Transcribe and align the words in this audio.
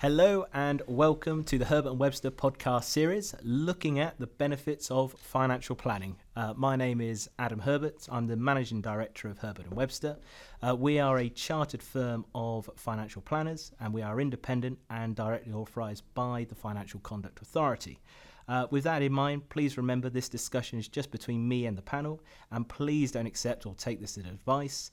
Hello 0.00 0.44
and 0.52 0.82
welcome 0.86 1.42
to 1.44 1.56
the 1.56 1.64
Herbert 1.64 1.88
and 1.88 1.98
Webster 1.98 2.30
podcast 2.30 2.84
series, 2.84 3.34
looking 3.42 3.98
at 3.98 4.20
the 4.20 4.26
benefits 4.26 4.90
of 4.90 5.14
financial 5.14 5.74
planning. 5.74 6.16
Uh, 6.36 6.52
my 6.54 6.76
name 6.76 7.00
is 7.00 7.30
Adam 7.38 7.60
Herbert. 7.60 8.06
I'm 8.12 8.26
the 8.26 8.36
managing 8.36 8.82
director 8.82 9.28
of 9.28 9.38
Herbert 9.38 9.64
and 9.64 9.74
Webster. 9.74 10.18
Uh, 10.60 10.76
we 10.76 10.98
are 10.98 11.16
a 11.16 11.30
chartered 11.30 11.82
firm 11.82 12.26
of 12.34 12.68
financial 12.76 13.22
planners, 13.22 13.72
and 13.80 13.94
we 13.94 14.02
are 14.02 14.20
independent 14.20 14.78
and 14.90 15.16
directly 15.16 15.54
authorised 15.54 16.04
by 16.12 16.44
the 16.46 16.54
Financial 16.54 17.00
Conduct 17.00 17.40
Authority. 17.40 17.98
Uh, 18.48 18.66
with 18.70 18.84
that 18.84 19.00
in 19.00 19.14
mind, 19.14 19.48
please 19.48 19.78
remember 19.78 20.10
this 20.10 20.28
discussion 20.28 20.78
is 20.78 20.88
just 20.88 21.10
between 21.10 21.48
me 21.48 21.64
and 21.64 21.78
the 21.78 21.80
panel, 21.80 22.20
and 22.50 22.68
please 22.68 23.12
don't 23.12 23.24
accept 23.24 23.64
or 23.64 23.74
take 23.74 24.02
this 24.02 24.18
as 24.18 24.26
advice. 24.26 24.90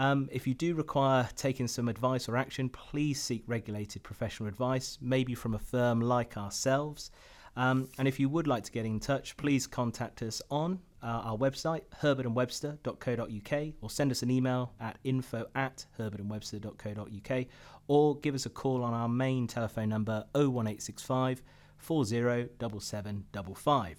Um, 0.00 0.28
if 0.32 0.46
you 0.46 0.54
do 0.54 0.74
require 0.74 1.28
taking 1.36 1.68
some 1.68 1.86
advice 1.86 2.26
or 2.26 2.38
action, 2.38 2.70
please 2.70 3.22
seek 3.22 3.42
regulated 3.46 4.02
professional 4.02 4.48
advice, 4.48 4.96
maybe 5.02 5.34
from 5.34 5.52
a 5.52 5.58
firm 5.58 6.00
like 6.00 6.38
ourselves. 6.38 7.10
Um, 7.54 7.86
and 7.98 8.08
if 8.08 8.18
you 8.18 8.30
would 8.30 8.46
like 8.46 8.64
to 8.64 8.72
get 8.72 8.86
in 8.86 8.98
touch, 8.98 9.36
please 9.36 9.66
contact 9.66 10.22
us 10.22 10.40
on 10.50 10.78
uh, 11.02 11.20
our 11.24 11.36
website, 11.36 11.82
herbertandwebster.co.uk, 12.00 13.74
or 13.82 13.90
send 13.90 14.10
us 14.10 14.22
an 14.22 14.30
email 14.30 14.72
at 14.80 14.96
info 15.04 15.46
at 15.54 15.84
herbertandwebster.co.uk, 15.98 17.46
or 17.86 18.16
give 18.20 18.34
us 18.34 18.46
a 18.46 18.50
call 18.50 18.82
on 18.82 18.94
our 18.94 19.08
main 19.08 19.46
telephone 19.46 19.90
number 19.90 20.24
01865 20.32 21.42
407755. 21.76 23.98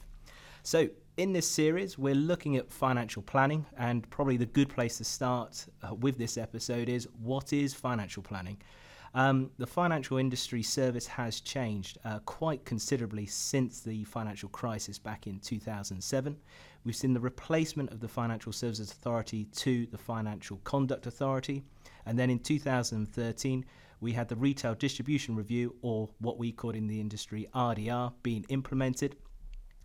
So, 0.63 0.90
in 1.18 1.34
this 1.34 1.48
series, 1.48 1.98
we're 1.98 2.16
looking 2.16 2.56
at 2.56 2.72
financial 2.72 3.22
planning, 3.22 3.66
and 3.78 4.10
probably 4.10 4.38
the 4.38 4.46
good 4.46 4.70
place 4.70 4.98
to 4.98 5.04
start 5.04 5.66
uh, 5.84 5.94
with 5.94 6.18
this 6.18 6.38
episode 6.38 6.88
is 6.88 7.08
what 7.22 7.54
is 7.54 7.74
financial 7.74 8.24
planning? 8.24 8.62
Um, 9.14 9.52
the 9.58 9.68
financial 9.68 10.18
industry 10.18 10.64
service 10.64 11.05
has 11.08 11.42
changed 11.42 11.98
uh, 12.05 12.20
quite 12.20 12.64
considerably 12.64 13.26
since 13.26 13.82
the 13.82 14.05
financial 14.05 14.48
crisis 14.48 14.98
back 14.98 15.27
in 15.27 15.40
2007. 15.40 16.38
We've 16.85 16.96
seen 16.96 17.13
the 17.13 17.20
replacement 17.20 17.91
of 17.91 18.00
the 18.00 18.07
Financial 18.07 18.54
Services 18.54 18.91
Authority 18.91 19.46
to 19.57 19.85
the 19.88 19.98
Financial 19.98 20.62
Conduct 20.63 21.07
Authority, 21.07 21.62
and 22.05 22.18
then 22.18 22.30
in 22.30 22.40
2013, 22.40 23.66
we 24.00 24.13
had 24.13 24.30
the 24.30 24.38
Retail 24.38 24.76
Distribution 24.76 25.35
Review, 25.35 25.76
or 25.82 26.10
what 26.20 26.38
we 26.38 26.54
call 26.54 26.72
in 26.72 26.88
the 26.88 27.02
industry 27.02 27.48
RDR, 27.54 28.13
being 28.24 28.46
implemented. 28.48 29.18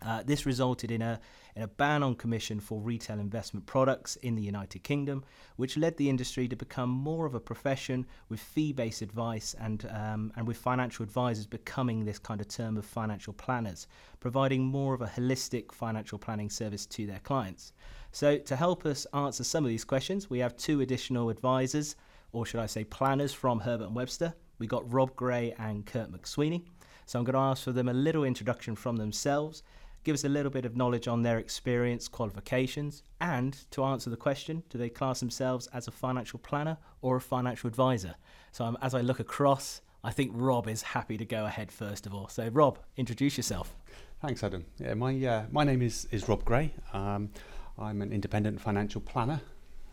Uh, 0.06 0.22
this 0.24 0.46
resulted 0.46 0.92
in 0.92 1.02
a, 1.02 1.18
in 1.56 1.62
a 1.62 1.66
ban 1.66 2.00
on 2.00 2.14
commission 2.14 2.60
for 2.60 2.80
retail 2.80 3.18
investment 3.18 3.66
products 3.66 4.14
in 4.16 4.36
the 4.36 4.42
United 4.42 4.84
Kingdom, 4.84 5.24
which 5.56 5.76
led 5.76 5.96
the 5.96 6.08
industry 6.08 6.46
to 6.46 6.54
become 6.54 6.88
more 6.88 7.26
of 7.26 7.34
a 7.34 7.40
profession 7.40 8.06
with 8.28 8.38
fee 8.38 8.72
based 8.72 9.02
advice 9.02 9.56
and, 9.58 9.84
um, 9.90 10.32
and 10.36 10.46
with 10.46 10.56
financial 10.56 11.02
advisors 11.02 11.44
becoming 11.44 12.04
this 12.04 12.20
kind 12.20 12.40
of 12.40 12.46
term 12.46 12.76
of 12.76 12.84
financial 12.84 13.32
planners, 13.32 13.88
providing 14.20 14.62
more 14.62 14.94
of 14.94 15.02
a 15.02 15.06
holistic 15.06 15.72
financial 15.72 16.18
planning 16.18 16.50
service 16.50 16.86
to 16.86 17.04
their 17.04 17.18
clients. 17.20 17.72
So, 18.12 18.38
to 18.38 18.54
help 18.54 18.86
us 18.86 19.06
answer 19.12 19.42
some 19.42 19.64
of 19.64 19.68
these 19.70 19.84
questions, 19.84 20.30
we 20.30 20.38
have 20.38 20.56
two 20.56 20.82
additional 20.82 21.30
advisors, 21.30 21.96
or 22.30 22.46
should 22.46 22.60
I 22.60 22.66
say 22.66 22.84
planners, 22.84 23.32
from 23.32 23.58
Herbert 23.58 23.88
and 23.88 23.96
Webster. 23.96 24.34
We 24.60 24.68
got 24.68 24.90
Rob 24.90 25.16
Gray 25.16 25.52
and 25.58 25.84
Kurt 25.84 26.12
McSweeney. 26.12 26.62
So, 27.06 27.18
I'm 27.18 27.24
going 27.24 27.34
to 27.34 27.40
ask 27.40 27.64
for 27.64 27.72
them 27.72 27.88
a 27.88 27.92
little 27.92 28.22
introduction 28.22 28.76
from 28.76 28.96
themselves 28.96 29.64
give 30.06 30.14
us 30.14 30.22
a 30.22 30.28
little 30.28 30.52
bit 30.52 30.64
of 30.64 30.76
knowledge 30.76 31.08
on 31.08 31.22
their 31.22 31.38
experience, 31.38 32.06
qualifications, 32.06 33.02
and 33.20 33.68
to 33.72 33.82
answer 33.82 34.08
the 34.08 34.16
question, 34.16 34.62
do 34.70 34.78
they 34.78 34.88
class 34.88 35.18
themselves 35.18 35.66
as 35.72 35.88
a 35.88 35.90
financial 35.90 36.38
planner 36.38 36.78
or 37.02 37.16
a 37.16 37.20
financial 37.20 37.66
advisor? 37.66 38.14
So 38.52 38.64
um, 38.64 38.78
as 38.80 38.94
I 38.94 39.00
look 39.00 39.18
across, 39.18 39.80
I 40.04 40.12
think 40.12 40.30
Rob 40.32 40.68
is 40.68 40.80
happy 40.80 41.16
to 41.16 41.24
go 41.24 41.46
ahead 41.46 41.72
first 41.72 42.06
of 42.06 42.14
all. 42.14 42.28
So 42.28 42.46
Rob, 42.52 42.78
introduce 42.96 43.36
yourself. 43.36 43.74
Thanks, 44.22 44.44
Adam. 44.44 44.64
Yeah, 44.78 44.94
my 44.94 45.12
uh, 45.26 45.46
my 45.50 45.64
name 45.64 45.82
is 45.82 46.06
is 46.12 46.28
Rob 46.28 46.44
Gray. 46.44 46.72
Um, 46.92 47.30
I'm 47.76 48.00
an 48.00 48.12
independent 48.12 48.60
financial 48.60 49.00
planner. 49.00 49.40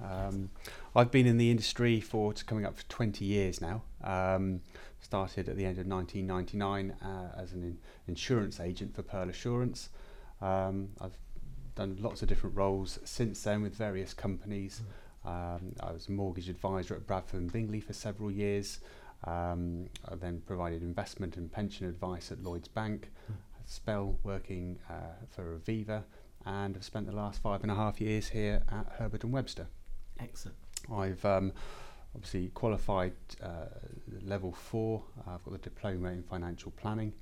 Um, 0.02 0.50
I've 0.96 1.12
been 1.12 1.26
in 1.26 1.38
the 1.38 1.52
industry 1.52 2.00
for 2.00 2.34
coming 2.34 2.66
up 2.66 2.78
for 2.78 2.84
20 2.90 3.26
years 3.26 3.62
now. 3.62 3.84
Um, 4.04 4.62
started 5.02 5.50
at 5.50 5.58
the 5.58 5.66
end 5.66 5.78
of 5.78 5.86
1999 5.86 6.92
uh, 7.02 7.42
as 7.42 7.54
an 7.54 7.64
in 7.64 7.78
insurance 8.08 8.60
agent 8.60 8.96
for 8.96 9.04
Pearl 9.04 9.30
Assurance. 9.30 9.90
Um, 10.42 10.90
I've 11.00 11.18
done 11.76 11.98
lots 12.00 12.22
of 12.22 12.28
different 12.28 12.56
roles 12.56 13.00
since 13.04 13.42
then 13.44 13.62
with 13.62 13.76
various 13.76 14.14
companies. 14.14 14.82
Um, 15.26 15.74
I 15.80 15.92
was 15.92 16.08
a 16.08 16.12
mortgage 16.12 16.50
advisor 16.50 16.96
at 16.96 17.08
Bradford 17.08 17.42
and 17.42 17.52
Bingley 17.52 17.80
for 17.80 17.94
several 17.94 18.32
years. 18.32 18.80
Um, 19.26 19.88
I 20.10 20.16
then 20.16 20.42
provided 20.46 20.82
investment 20.82 21.38
and 21.38 21.52
pension 21.52 21.88
advice 21.88 22.32
at 22.32 22.44
Lloyds 22.44 22.68
Bank. 22.68 23.12
Mm. 23.32 23.36
A 23.36 23.70
spell 23.70 24.20
working 24.24 24.80
uh, 24.90 25.26
for 25.30 25.58
Aviva, 25.58 26.04
and 26.46 26.76
have 26.76 26.84
spent 26.84 27.06
the 27.06 27.16
last 27.16 27.42
five 27.42 27.62
and 27.62 27.72
a 27.72 27.76
half 27.76 28.02
years 28.02 28.30
here 28.30 28.64
at 28.70 28.96
Herbert 28.98 29.24
and 29.24 29.32
Webster. 29.32 29.68
Excellent. 30.20 30.58
I've 30.92 31.24
um, 31.26 31.52
obviously 32.16 32.50
qualified 32.50 33.14
uh, 33.42 33.66
level 34.24 34.52
four. 34.52 35.04
I've 35.28 35.44
got 35.44 35.52
the 35.54 35.58
diploma 35.58 36.10
in 36.10 36.24
financial 36.24 36.72
planning. 36.72 37.14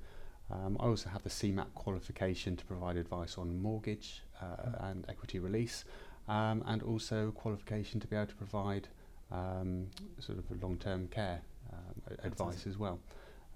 Um, 0.50 0.76
I 0.80 0.84
also 0.84 1.08
have 1.08 1.22
the 1.22 1.30
CeMAP 1.30 1.72
qualification 1.74 2.56
to 2.56 2.64
provide 2.64 2.96
advice 2.96 3.38
on 3.38 3.62
mortgage 3.62 4.22
uh, 4.40 4.44
mm. 4.44 4.90
and 4.90 5.06
equity 5.08 5.38
release, 5.38 5.84
um, 6.28 6.62
and 6.66 6.82
also 6.82 7.30
qualification 7.30 8.00
to 8.00 8.06
be 8.06 8.16
able 8.16 8.26
to 8.26 8.34
provide 8.34 8.88
um, 9.30 9.86
sort 10.18 10.38
of 10.38 10.62
long-term 10.62 11.08
care 11.08 11.40
um, 11.72 12.16
advice 12.22 12.66
as 12.66 12.76
well. 12.76 12.98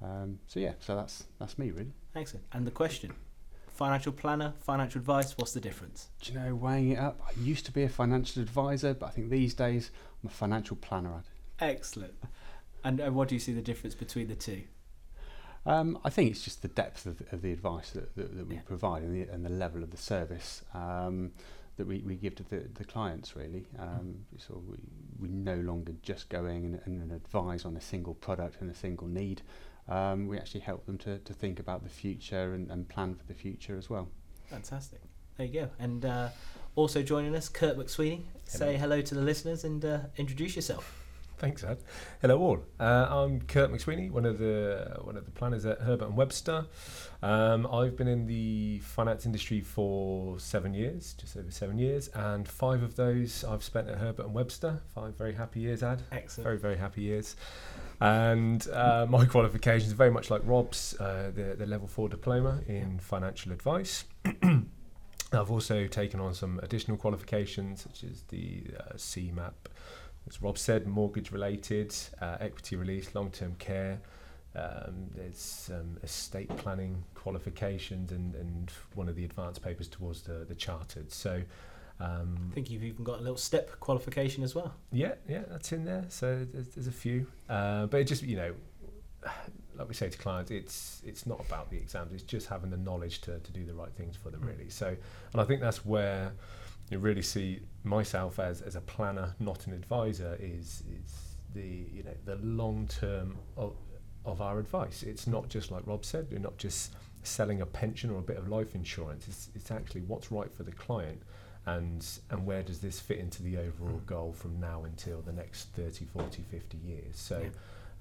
Um, 0.02 0.38
so 0.46 0.60
yeah, 0.60 0.72
so 0.78 0.94
that's 0.96 1.24
that's 1.38 1.58
me 1.58 1.70
really. 1.70 1.92
Excellent. 2.14 2.46
And 2.52 2.66
the 2.66 2.70
question: 2.70 3.12
financial 3.76 4.12
planner, 4.12 4.54
financial 4.60 5.00
advice. 5.00 5.36
What's 5.36 5.52
the 5.52 5.60
difference? 5.60 6.08
Do 6.22 6.32
you 6.32 6.38
know, 6.38 6.54
weighing 6.54 6.92
it 6.92 6.98
up, 6.98 7.20
I 7.26 7.38
used 7.40 7.66
to 7.66 7.72
be 7.72 7.82
a 7.82 7.88
financial 7.88 8.42
advisor, 8.42 8.94
but 8.94 9.06
I 9.06 9.10
think 9.10 9.30
these 9.30 9.54
days 9.54 9.90
I'm 10.22 10.30
a 10.30 10.32
financial 10.32 10.76
planner. 10.76 11.22
Excellent. 11.60 12.14
And, 12.82 13.00
and 13.00 13.14
what 13.14 13.28
do 13.28 13.34
you 13.34 13.40
see 13.40 13.52
the 13.52 13.62
difference 13.62 13.94
between 13.94 14.28
the 14.28 14.34
two? 14.34 14.62
Um, 15.66 15.98
I 16.04 16.10
think 16.10 16.30
it's 16.30 16.42
just 16.42 16.62
the 16.62 16.68
depth 16.68 17.06
of, 17.06 17.22
of 17.32 17.42
the 17.42 17.52
advice 17.52 17.90
that, 17.90 18.14
that, 18.16 18.36
that 18.36 18.46
we 18.46 18.54
yeah. 18.54 18.60
provide 18.64 19.02
and 19.02 19.14
the, 19.14 19.30
and 19.32 19.44
the 19.44 19.50
level 19.50 19.82
of 19.82 19.90
the 19.90 19.96
service 19.96 20.62
um, 20.72 21.32
that 21.76 21.86
we, 21.86 21.98
we 21.98 22.14
give 22.14 22.34
to 22.36 22.44
the, 22.44 22.68
the 22.74 22.84
clients, 22.84 23.36
really. 23.36 23.66
Um, 23.78 23.88
mm. 23.88 24.14
so 24.38 24.62
we, 24.66 24.76
we 25.18 25.28
no 25.28 25.56
longer 25.56 25.92
just 26.02 26.28
go 26.28 26.46
in 26.46 26.80
and, 26.84 27.02
and 27.02 27.12
advise 27.12 27.64
on 27.64 27.76
a 27.76 27.80
single 27.80 28.14
product 28.14 28.60
and 28.60 28.70
a 28.70 28.74
single 28.74 29.08
need. 29.08 29.42
Um, 29.88 30.26
we 30.26 30.36
actually 30.36 30.60
help 30.60 30.84
them 30.86 30.98
to, 30.98 31.18
to 31.18 31.32
think 31.32 31.60
about 31.60 31.82
the 31.82 31.88
future 31.88 32.54
and, 32.54 32.70
and 32.70 32.88
plan 32.88 33.14
for 33.14 33.24
the 33.26 33.34
future 33.34 33.76
as 33.76 33.88
well. 33.88 34.08
Fantastic. 34.50 35.00
There 35.36 35.46
you 35.46 35.52
go. 35.52 35.68
And 35.78 36.04
uh, 36.04 36.28
also 36.74 37.02
joining 37.02 37.36
us, 37.36 37.48
Kurt 37.48 37.76
McSweeney. 37.76 38.22
Hello. 38.50 38.72
Say 38.72 38.76
hello 38.76 39.00
to 39.02 39.14
the 39.14 39.20
listeners 39.20 39.64
and 39.64 39.84
uh, 39.84 39.98
introduce 40.16 40.56
yourself. 40.56 41.02
Thanks, 41.38 41.62
Ed. 41.62 41.78
Hello, 42.22 42.38
all. 42.38 42.64
Uh, 42.80 43.06
I'm 43.10 43.42
Kurt 43.42 43.70
McSweeney, 43.70 44.10
one 44.10 44.24
of 44.24 44.38
the 44.38 44.96
one 45.02 45.18
of 45.18 45.26
the 45.26 45.30
planners 45.30 45.66
at 45.66 45.80
Herbert 45.82 46.06
and 46.06 46.16
Webster. 46.16 46.64
Um, 47.22 47.66
I've 47.66 47.94
been 47.94 48.08
in 48.08 48.26
the 48.26 48.78
finance 48.78 49.26
industry 49.26 49.60
for 49.60 50.38
seven 50.38 50.72
years, 50.72 51.12
just 51.12 51.36
over 51.36 51.50
seven 51.50 51.78
years, 51.78 52.08
and 52.14 52.48
five 52.48 52.82
of 52.82 52.96
those 52.96 53.44
I've 53.44 53.62
spent 53.62 53.90
at 53.90 53.98
Herbert 53.98 54.24
and 54.24 54.34
Webster. 54.34 54.80
Five 54.94 55.18
very 55.18 55.34
happy 55.34 55.60
years, 55.60 55.82
Ad. 55.82 56.00
Excellent. 56.10 56.44
Very 56.44 56.58
very 56.58 56.76
happy 56.78 57.02
years. 57.02 57.36
And 58.00 58.66
uh, 58.68 59.06
my 59.08 59.24
qualifications 59.24 59.92
are 59.92 59.96
very 59.96 60.10
much 60.10 60.30
like 60.30 60.42
Rob's, 60.44 60.94
uh, 61.00 61.30
the 61.34 61.56
the 61.56 61.66
level 61.66 61.88
four 61.88 62.08
diploma 62.08 62.60
in 62.66 62.98
financial 62.98 63.52
advice. 63.52 64.04
I've 65.32 65.50
also 65.50 65.86
taken 65.86 66.20
on 66.20 66.34
some 66.34 66.60
additional 66.62 66.96
qualifications, 66.96 67.82
such 67.82 68.04
as 68.04 68.22
the 68.28 68.64
uh, 68.78 68.94
CeMAP 68.94 69.54
as 70.28 70.42
Rob 70.42 70.58
said, 70.58 70.86
mortgage 70.86 71.30
related, 71.30 71.94
uh, 72.20 72.36
equity 72.40 72.76
release, 72.76 73.14
long 73.14 73.30
term 73.30 73.54
care. 73.58 74.00
Um, 74.54 75.10
there's 75.14 75.70
um, 75.72 75.98
estate 76.02 76.54
planning 76.56 77.04
qualifications 77.14 78.10
and, 78.10 78.34
and 78.34 78.72
one 78.94 79.08
of 79.08 79.14
the 79.14 79.24
advanced 79.24 79.62
papers 79.62 79.86
towards 79.86 80.22
the, 80.22 80.46
the 80.48 80.54
chartered. 80.54 81.12
So 81.12 81.42
um, 81.98 82.48
I 82.50 82.54
think 82.54 82.70
you've 82.70 82.84
even 82.84 83.04
got 83.04 83.20
a 83.20 83.22
little 83.22 83.38
STEP 83.38 83.80
qualification 83.80 84.42
as 84.42 84.54
well. 84.54 84.74
Yeah, 84.92 85.14
yeah, 85.28 85.42
that's 85.48 85.72
in 85.72 85.84
there. 85.84 86.04
So 86.08 86.46
there's, 86.52 86.68
there's 86.68 86.86
a 86.86 86.92
few, 86.92 87.26
uh, 87.48 87.86
but 87.86 88.00
it 88.00 88.04
just 88.04 88.22
you 88.22 88.36
know, 88.36 88.54
like 89.76 89.88
we 89.88 89.94
say 89.94 90.10
to 90.10 90.18
clients, 90.18 90.50
it's 90.50 91.02
it's 91.06 91.26
not 91.26 91.40
about 91.40 91.70
the 91.70 91.78
exams. 91.78 92.12
It's 92.12 92.22
just 92.22 92.48
having 92.48 92.70
the 92.70 92.76
knowledge 92.76 93.22
to, 93.22 93.38
to 93.38 93.52
do 93.52 93.64
the 93.64 93.72
right 93.72 93.92
things 93.92 94.14
for 94.14 94.30
them, 94.30 94.42
mm. 94.42 94.48
really. 94.48 94.68
So, 94.68 94.88
and 94.88 95.40
I 95.40 95.44
think 95.44 95.60
that's 95.62 95.86
where 95.86 96.32
you 96.90 96.98
really 96.98 97.22
see 97.22 97.60
myself 97.82 98.38
as, 98.38 98.60
as 98.60 98.76
a 98.76 98.80
planner, 98.80 99.34
not 99.40 99.66
an 99.66 99.72
advisor, 99.72 100.36
is 100.38 100.82
is 100.90 101.36
the 101.54 101.86
you 101.92 102.02
know 102.02 102.14
the 102.26 102.36
long 102.36 102.86
term 102.88 103.38
of, 103.56 103.74
of 104.26 104.42
our 104.42 104.58
advice. 104.58 105.02
It's 105.02 105.26
not 105.26 105.48
just 105.48 105.70
like 105.70 105.86
Rob 105.86 106.04
said, 106.04 106.26
we're 106.30 106.40
not 106.40 106.58
just 106.58 106.94
selling 107.22 107.62
a 107.62 107.66
pension 107.66 108.10
or 108.10 108.18
a 108.18 108.22
bit 108.22 108.36
of 108.36 108.48
life 108.48 108.74
insurance. 108.74 109.26
It's 109.28 109.48
it's 109.54 109.70
actually 109.70 110.02
what's 110.02 110.30
right 110.30 110.52
for 110.52 110.62
the 110.62 110.72
client 110.72 111.22
and 111.66 112.06
and 112.30 112.46
where 112.46 112.62
does 112.62 112.80
this 112.80 113.00
fit 113.00 113.18
into 113.18 113.42
the 113.42 113.58
overall 113.58 114.00
goal 114.06 114.32
from 114.32 114.58
now 114.60 114.84
until 114.84 115.20
the 115.20 115.32
next 115.32 115.64
30, 115.74 116.06
40, 116.06 116.42
50 116.42 116.78
years. 116.78 117.16
So 117.16 117.40
yeah. 117.40 117.48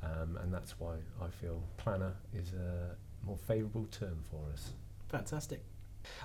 Um, 0.03 0.37
and 0.41 0.53
that's 0.53 0.79
why 0.79 0.95
I 1.21 1.27
feel 1.29 1.61
planner 1.77 2.13
is 2.33 2.53
a 2.53 2.95
more 3.25 3.37
favourable 3.37 3.87
term 3.91 4.19
for 4.29 4.41
us. 4.53 4.71
Fantastic. 5.09 5.61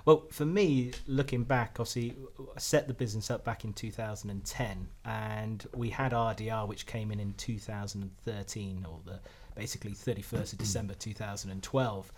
Well, 0.04 0.26
for 0.30 0.44
me, 0.44 0.92
looking 1.06 1.44
back, 1.44 1.76
obviously, 1.78 2.14
I 2.54 2.58
set 2.58 2.86
the 2.86 2.92
business 2.92 3.30
up 3.30 3.44
back 3.44 3.64
in 3.64 3.72
2010, 3.72 4.88
and 5.06 5.66
we 5.74 5.88
had 5.88 6.12
RDR, 6.12 6.68
which 6.68 6.84
came 6.84 7.10
in 7.10 7.18
in 7.18 7.32
2013, 7.34 8.86
or 8.86 9.00
the 9.06 9.20
basically 9.54 9.92
31st 9.92 10.52
of 10.52 10.58
December 10.58 10.94
2012. 10.94 12.12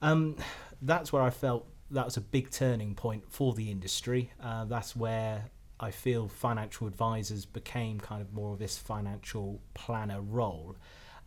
Um, 0.00 0.36
that's 0.80 1.12
where 1.12 1.22
I 1.22 1.28
felt 1.28 1.66
that 1.90 2.04
was 2.04 2.16
a 2.16 2.20
big 2.20 2.50
turning 2.50 2.94
point 2.94 3.24
for 3.28 3.54
the 3.54 3.70
industry. 3.70 4.32
Uh, 4.42 4.64
that's 4.64 4.94
where 4.94 5.50
I 5.78 5.90
feel 5.90 6.28
financial 6.28 6.86
advisors 6.86 7.46
became 7.46 7.98
kind 8.00 8.20
of 8.20 8.32
more 8.32 8.52
of 8.52 8.58
this 8.58 8.76
financial 8.78 9.60
planner 9.74 10.20
role. 10.20 10.76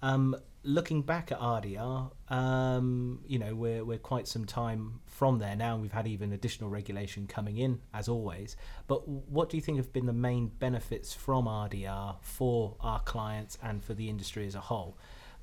Um, 0.01 0.35
looking 0.63 1.01
back 1.01 1.31
at 1.31 1.39
RDR, 1.39 2.11
um, 2.29 3.21
you 3.25 3.39
know, 3.39 3.55
we're, 3.55 3.83
we're 3.83 3.97
quite 3.97 4.27
some 4.27 4.45
time 4.45 4.99
from 5.05 5.39
there 5.39 5.55
now. 5.55 5.73
And 5.73 5.81
we've 5.81 5.91
had 5.91 6.07
even 6.07 6.33
additional 6.33 6.69
regulation 6.69 7.25
coming 7.25 7.57
in, 7.57 7.79
as 7.93 8.07
always. 8.07 8.55
But 8.87 9.07
what 9.07 9.49
do 9.49 9.57
you 9.57 9.61
think 9.61 9.77
have 9.77 9.91
been 9.91 10.05
the 10.05 10.13
main 10.13 10.47
benefits 10.47 11.13
from 11.13 11.45
RDR 11.45 12.17
for 12.21 12.75
our 12.79 12.99
clients 12.99 13.57
and 13.63 13.83
for 13.83 13.93
the 13.93 14.09
industry 14.09 14.45
as 14.45 14.55
a 14.55 14.61
whole? 14.61 14.97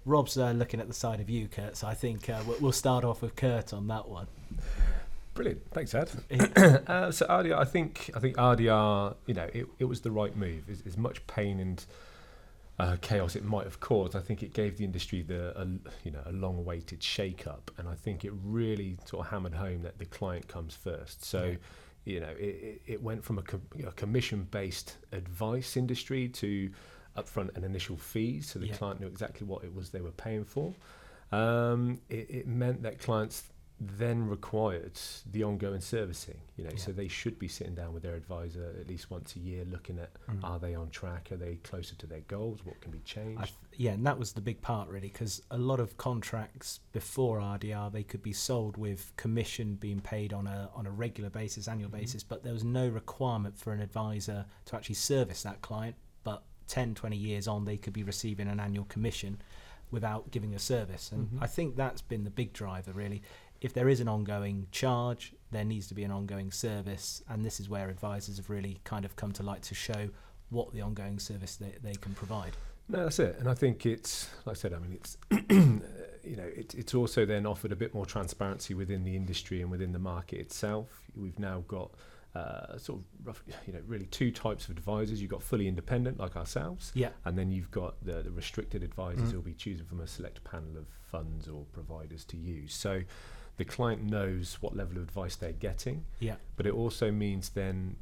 Rob's 0.05 0.39
uh, 0.39 0.53
looking 0.53 0.81
at 0.81 0.89
the 0.89 0.95
side 0.95 1.21
of 1.21 1.29
you, 1.29 1.47
Kurt, 1.47 1.77
so 1.77 1.87
I 1.87 1.95
think 1.95 2.31
uh, 2.31 2.43
we'll 2.61 2.73
start 2.73 3.05
off 3.05 3.21
with 3.21 3.37
Kurt 3.37 3.75
on 3.75 3.89
that 3.89 4.09
one. 4.09 4.29
Brilliant, 5.35 5.71
thanks, 5.71 5.95
Ed. 5.95 6.11
uh, 6.87 7.11
so 7.11 7.27
RDR, 7.27 7.57
I 7.57 7.65
think, 7.65 8.11
I 8.15 8.21
think 8.21 8.37
RDR, 8.37 9.15
you 9.27 9.35
know, 9.35 9.49
it, 9.53 9.67
it 9.79 9.85
was 9.85 10.01
the 10.01 10.11
right 10.11 10.37
move. 10.37 10.69
As, 10.69 10.83
as 10.87 10.97
much 10.97 11.25
pain 11.27 11.61
and 11.61 11.85
uh, 12.79 12.97
chaos 13.01 13.37
it 13.37 13.45
might 13.45 13.65
have 13.65 13.79
caused, 13.79 14.17
I 14.17 14.21
think 14.21 14.43
it 14.43 14.53
gave 14.53 14.79
the 14.79 14.85
industry 14.85 15.23
the 15.23 15.59
a, 15.61 15.67
you 16.03 16.11
know 16.11 16.23
a 16.27 16.33
long-awaited 16.33 17.03
shake-up, 17.03 17.71
and 17.79 17.89
I 17.89 17.95
think 17.95 18.25
it 18.25 18.33
really 18.43 18.97
sort 19.05 19.27
of 19.27 19.31
hammered 19.31 19.55
home 19.55 19.83
that 19.83 19.99
the 19.99 20.07
client 20.07 20.49
comes 20.49 20.75
first. 20.75 21.25
So. 21.25 21.45
Yeah. 21.45 21.57
You 22.07 22.19
know, 22.19 22.31
it, 22.39 22.81
it 22.87 23.03
went 23.03 23.23
from 23.23 23.37
a, 23.37 23.43
com- 23.43 23.61
a 23.87 23.93
commission-based 23.93 24.97
advice 25.13 25.77
industry 25.77 26.31
to 26.31 26.71
upfront 27.15 27.55
and 27.57 27.65
initial 27.65 27.99
fees, 27.99 28.49
so 28.51 28.59
the 28.59 28.69
yeah. 28.69 28.75
client 28.75 29.01
knew 29.01 29.07
exactly 29.07 29.47
what 29.47 29.65
it 29.65 29.75
was 29.75 29.91
they 29.91 30.01
were 30.01 30.11
paying 30.11 30.47
for. 30.47 30.75
Um, 31.31 32.01
it, 32.09 32.31
it, 32.31 32.49
meant 32.49 32.83
that 32.83 32.99
clients 32.99 33.45
then 33.81 34.29
required 34.29 35.01
the 35.31 35.43
ongoing 35.43 35.81
servicing. 35.81 36.39
You 36.57 36.65
know, 36.65 36.71
yeah. 36.73 36.79
so 36.79 36.93
they 36.93 37.09
should 37.09 37.39
be 37.39 37.49
sitting 37.49 37.75
down 37.75 37.95
with 37.95 38.03
their 38.03 38.15
advisor 38.15 38.75
at 38.79 38.87
least 38.87 39.11
once 39.11 39.35
a 39.37 39.39
year, 39.39 39.65
looking 39.65 39.99
at 39.99 40.11
mm. 40.31 40.39
are 40.45 40.59
they 40.59 40.75
on 40.75 40.91
track, 40.91 41.33
are 41.33 41.37
they 41.37 41.55
closer 41.57 41.95
to 41.95 42.07
their 42.07 42.21
goals, 42.21 42.61
what 42.65 42.79
can 42.83 42.91
be 42.91 43.01
changed. 43.01 43.43
Th- 43.43 43.55
yeah, 43.79 43.93
and 43.93 44.05
that 44.05 44.19
was 44.19 44.35
the 44.35 44.43
big 44.43 44.61
part 44.61 44.91
really, 44.91 45.09
because 45.09 45.41
a 45.51 45.57
lot 45.57 45.81
of 45.81 45.97
contracts 45.97 46.81
before 46.93 47.39
RDR 47.39 47.91
they 47.91 48.03
could 48.03 48.23
be 48.23 48.35
sold 48.35 48.77
with 48.77 49.13
commission 49.17 49.77
being 49.77 50.01
paid 50.01 50.35
on 50.35 50.47
a 50.47 50.69
on 50.75 50.87
a 50.87 50.91
regular 50.91 51.31
basis, 51.31 51.67
annual 51.67 51.89
mm-hmm. 51.89 52.01
basis, 52.01 52.23
but 52.23 52.45
there 52.45 52.53
was 52.53 52.65
no 52.65 52.87
requirement 52.89 53.57
for 53.57 53.73
an 53.73 53.81
advisor 53.81 54.45
to 54.67 54.77
actually 54.77 54.97
service 54.97 55.43
that 55.43 55.63
client. 55.63 55.97
But 56.23 56.43
10, 56.69 56.95
20 56.95 57.17
years 57.17 57.49
on, 57.49 57.65
they 57.65 57.79
could 57.79 57.95
be 57.95 58.03
receiving 58.03 58.47
an 58.47 58.61
annual 58.61 58.85
commission 58.85 59.41
without 59.91 60.31
giving 60.31 60.55
a 60.55 60.59
service. 60.59 61.11
And 61.13 61.27
mm-hmm. 61.27 61.43
I 61.43 61.47
think 61.47 61.77
that's 61.77 62.03
been 62.03 62.25
the 62.25 62.31
big 62.31 62.53
driver, 62.53 62.93
really. 62.93 63.23
If 63.61 63.75
there 63.75 63.89
is 63.89 64.01
an 64.01 64.09
ongoing 64.09 64.67
charge, 64.73 65.35
there 65.51 65.65
needs 65.65 65.87
to 65.89 65.95
be 65.95 66.05
an 66.05 66.11
ongoing 66.11 66.51
service. 66.51 67.23
And 67.29 67.45
this 67.45 67.61
is 67.61 67.69
where 67.69 67.89
advisors 67.89 68.39
have 68.39 68.49
really 68.49 68.81
kind 68.85 69.05
of 69.05 69.17
come 69.17 69.33
to 69.33 69.43
light 69.43 69.63
to 69.65 69.75
show 69.75 70.09
what 70.49 70.73
the 70.73 70.81
ongoing 70.81 71.19
service 71.19 71.57
they, 71.57 71.75
they 71.83 71.95
can 71.95 72.15
provide. 72.15 72.57
No, 72.89 73.05
that's 73.05 73.19
it. 73.19 73.37
And 73.39 73.49
I 73.49 73.55
think 73.55 73.87
it's, 73.87 74.29
like 74.47 74.57
I 74.57 74.59
said, 74.59 74.73
I 74.73 74.79
mean, 74.79 74.93
it's, 74.93 75.17
you 75.51 76.37
know, 76.37 76.45
it, 76.45 76.75
it's 76.75 76.95
also 76.95 77.25
then 77.25 77.47
offered 77.47 77.71
a 77.71 77.77
bit 77.77 77.95
more 77.95 78.07
transparency 78.07 78.75
within 78.75 79.05
the 79.05 79.15
industry 79.15 79.63
and 79.63 79.71
within 79.71 79.93
the 79.93 79.99
market 79.99 80.41
itself. 80.41 81.03
We've 81.15 81.39
now 81.39 81.63
got 81.69 81.93
uh, 82.35 82.79
sort 82.79 83.01
of 83.01 83.05
rough, 83.27 83.43
you 83.67 83.73
know 83.73 83.81
really 83.87 84.07
two 84.07 84.31
types 84.31 84.65
of 84.65 84.71
advisors. 84.71 85.21
You've 85.21 85.31
got 85.31 85.43
fully 85.43 85.67
independent 85.67 86.19
like 86.19 86.37
ourselves, 86.37 86.93
yeah, 86.95 87.09
and 87.25 87.37
then 87.37 87.51
you've 87.51 87.73
got 87.73 87.97
the, 88.05 88.23
the 88.23 88.31
restricted 88.31 88.85
advisors 88.85 89.31
mm. 89.31 89.33
who'll 89.33 89.43
be 89.43 89.55
choosing 89.55 89.85
from 89.85 90.01
a 90.01 90.07
select 90.07 90.45
panel 90.45 90.77
of 90.77 90.87
funds 91.03 91.49
or 91.49 91.65
providers 91.73 92.25
to 92.27 92.37
use. 92.37 92.73
So 92.73 93.03
the 93.61 93.65
client 93.67 94.03
knows 94.03 94.57
what 94.63 94.75
level 94.75 94.97
of 94.97 95.03
advice 95.03 95.37
they're 95.37 95.53
getting. 95.53 96.03
Yeah, 96.19 96.37
but 96.57 96.67
it 96.67 96.73
also 96.73 97.13
means 97.13 97.51
then 97.51 97.95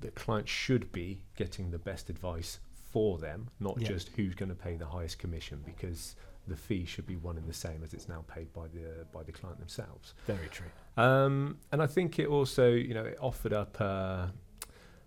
the 0.00 0.10
client 0.10 0.46
should 0.46 0.92
be 0.92 1.22
getting 1.36 1.70
the 1.70 1.78
best 1.78 2.10
advice 2.10 2.58
for 2.92 3.16
them, 3.16 3.48
not 3.58 3.80
yeah. 3.80 3.88
just 3.88 4.10
who's 4.10 4.34
going 4.34 4.50
to 4.50 4.54
pay 4.54 4.76
the 4.76 4.84
highest 4.84 5.18
commission 5.18 5.62
because 5.64 6.16
the 6.46 6.54
fee 6.54 6.84
should 6.84 7.06
be 7.06 7.16
one 7.16 7.38
and 7.38 7.48
the 7.48 7.54
same 7.54 7.82
as 7.82 7.94
it's 7.94 8.10
now 8.10 8.26
paid 8.28 8.52
by 8.52 8.66
the 8.74 9.06
by 9.10 9.22
the 9.22 9.32
client 9.32 9.58
themselves. 9.58 10.12
Very 10.26 10.48
true. 10.48 10.66
Um, 11.02 11.56
and 11.72 11.80
I 11.80 11.86
think 11.86 12.18
it 12.18 12.26
also, 12.26 12.68
you 12.68 12.92
know, 12.92 13.04
it 13.04 13.16
offered 13.18 13.54
up 13.54 13.80
uh, 13.80 14.26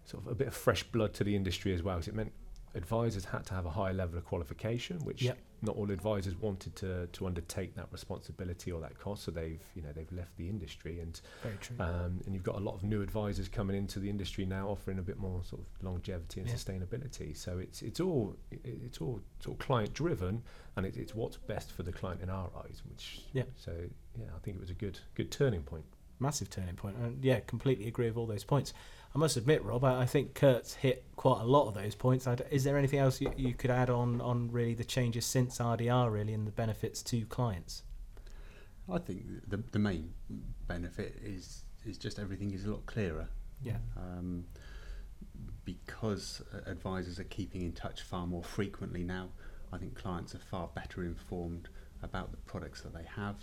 sort 0.05 0.25
of 0.25 0.31
a 0.31 0.35
bit 0.35 0.47
of 0.47 0.55
fresh 0.55 0.81
blood 0.81 1.13
to 1.13 1.23
the 1.23 1.35
industry 1.35 1.71
as 1.71 1.83
well, 1.83 1.97
because 1.97 2.07
it 2.07 2.15
meant 2.15 2.33
advisors 2.75 3.25
had 3.25 3.45
to 3.47 3.53
have 3.53 3.65
a 3.65 3.69
high 3.69 3.91
level 3.91 4.17
of 4.17 4.25
qualification, 4.25 4.99
which 4.99 5.21
yep. 5.23 5.37
not 5.61 5.75
all 5.75 5.89
advisors 5.91 6.35
wanted 6.35 6.75
to 6.77 7.07
to 7.07 7.25
undertake 7.25 7.75
that 7.75 7.87
responsibility 7.91 8.71
or 8.71 8.79
that 8.81 8.97
cost. 8.99 9.23
So 9.23 9.31
they've 9.31 9.63
you 9.75 9.81
know 9.81 9.89
they've 9.93 10.11
left 10.11 10.35
the 10.37 10.47
industry, 10.47 10.99
and 10.99 11.19
Very 11.43 11.57
true. 11.57 11.75
Um, 11.79 12.21
and 12.25 12.33
you've 12.33 12.43
got 12.43 12.55
a 12.55 12.59
lot 12.59 12.75
of 12.75 12.83
new 12.83 13.01
advisors 13.01 13.47
coming 13.47 13.75
into 13.75 13.99
the 13.99 14.09
industry 14.09 14.45
now, 14.45 14.67
offering 14.67 14.99
a 14.99 15.01
bit 15.01 15.17
more 15.17 15.43
sort 15.43 15.61
of 15.61 15.67
longevity 15.83 16.41
and 16.41 16.49
yeah. 16.49 16.55
sustainability. 16.55 17.35
So 17.35 17.57
it's 17.57 17.81
it's 17.81 17.99
all 17.99 18.35
it's 18.63 19.01
all 19.01 19.21
sort 19.39 19.59
of 19.59 19.65
client 19.65 19.93
driven, 19.93 20.43
and 20.75 20.85
it, 20.85 20.97
it's 20.97 21.15
what's 21.15 21.37
best 21.37 21.71
for 21.71 21.83
the 21.83 21.91
client 21.91 22.21
in 22.21 22.29
our 22.29 22.49
eyes. 22.63 22.81
Which 22.89 23.21
yeah. 23.33 23.43
So 23.55 23.73
yeah, 24.17 24.27
I 24.35 24.39
think 24.39 24.57
it 24.57 24.59
was 24.59 24.69
a 24.69 24.75
good 24.75 24.99
good 25.15 25.31
turning 25.31 25.63
point. 25.63 25.85
Massive 26.19 26.49
turning 26.49 26.75
point, 26.75 26.97
and 26.97 27.23
yeah, 27.23 27.39
completely 27.39 27.87
agree 27.87 28.07
with 28.07 28.17
all 28.17 28.25
those 28.25 28.43
points. 28.43 28.73
I 29.15 29.17
must 29.17 29.37
admit, 29.37 29.63
Rob, 29.63 29.83
I, 29.83 30.01
I 30.01 30.05
think 30.05 30.35
Kurt's 30.35 30.75
hit 30.75 31.03
quite 31.15 31.41
a 31.41 31.45
lot 31.45 31.67
of 31.67 31.73
those 31.73 31.95
points. 31.95 32.27
is 32.51 32.63
there 32.63 32.77
anything 32.77 32.99
else 32.99 33.19
you, 33.21 33.31
you 33.35 33.53
could 33.53 33.71
add 33.71 33.89
on 33.89 34.21
on 34.21 34.51
really 34.51 34.73
the 34.73 34.83
changes 34.83 35.25
since 35.25 35.57
RDR 35.57 36.11
really 36.11 36.33
and 36.33 36.45
the 36.45 36.51
benefits 36.51 37.01
to 37.03 37.25
clients? 37.25 37.83
I 38.91 38.97
think 38.99 39.23
the 39.47 39.63
the 39.71 39.79
main 39.79 40.13
benefit 40.67 41.15
is 41.23 41.63
is 41.85 41.97
just 41.97 42.19
everything 42.19 42.51
is 42.51 42.65
a 42.65 42.71
lot 42.71 42.85
clearer. 42.85 43.27
Yeah. 43.61 43.77
Um, 43.97 44.45
because 45.65 46.41
advisors 46.65 47.19
are 47.19 47.25
keeping 47.25 47.61
in 47.61 47.71
touch 47.73 48.01
far 48.01 48.25
more 48.25 48.43
frequently 48.43 49.03
now, 49.03 49.29
I 49.71 49.77
think 49.77 49.95
clients 49.95 50.33
are 50.33 50.39
far 50.39 50.69
better 50.73 51.03
informed 51.03 51.69
about 52.01 52.31
the 52.31 52.37
products 52.37 52.81
that 52.81 52.93
they 52.93 53.05
have. 53.15 53.35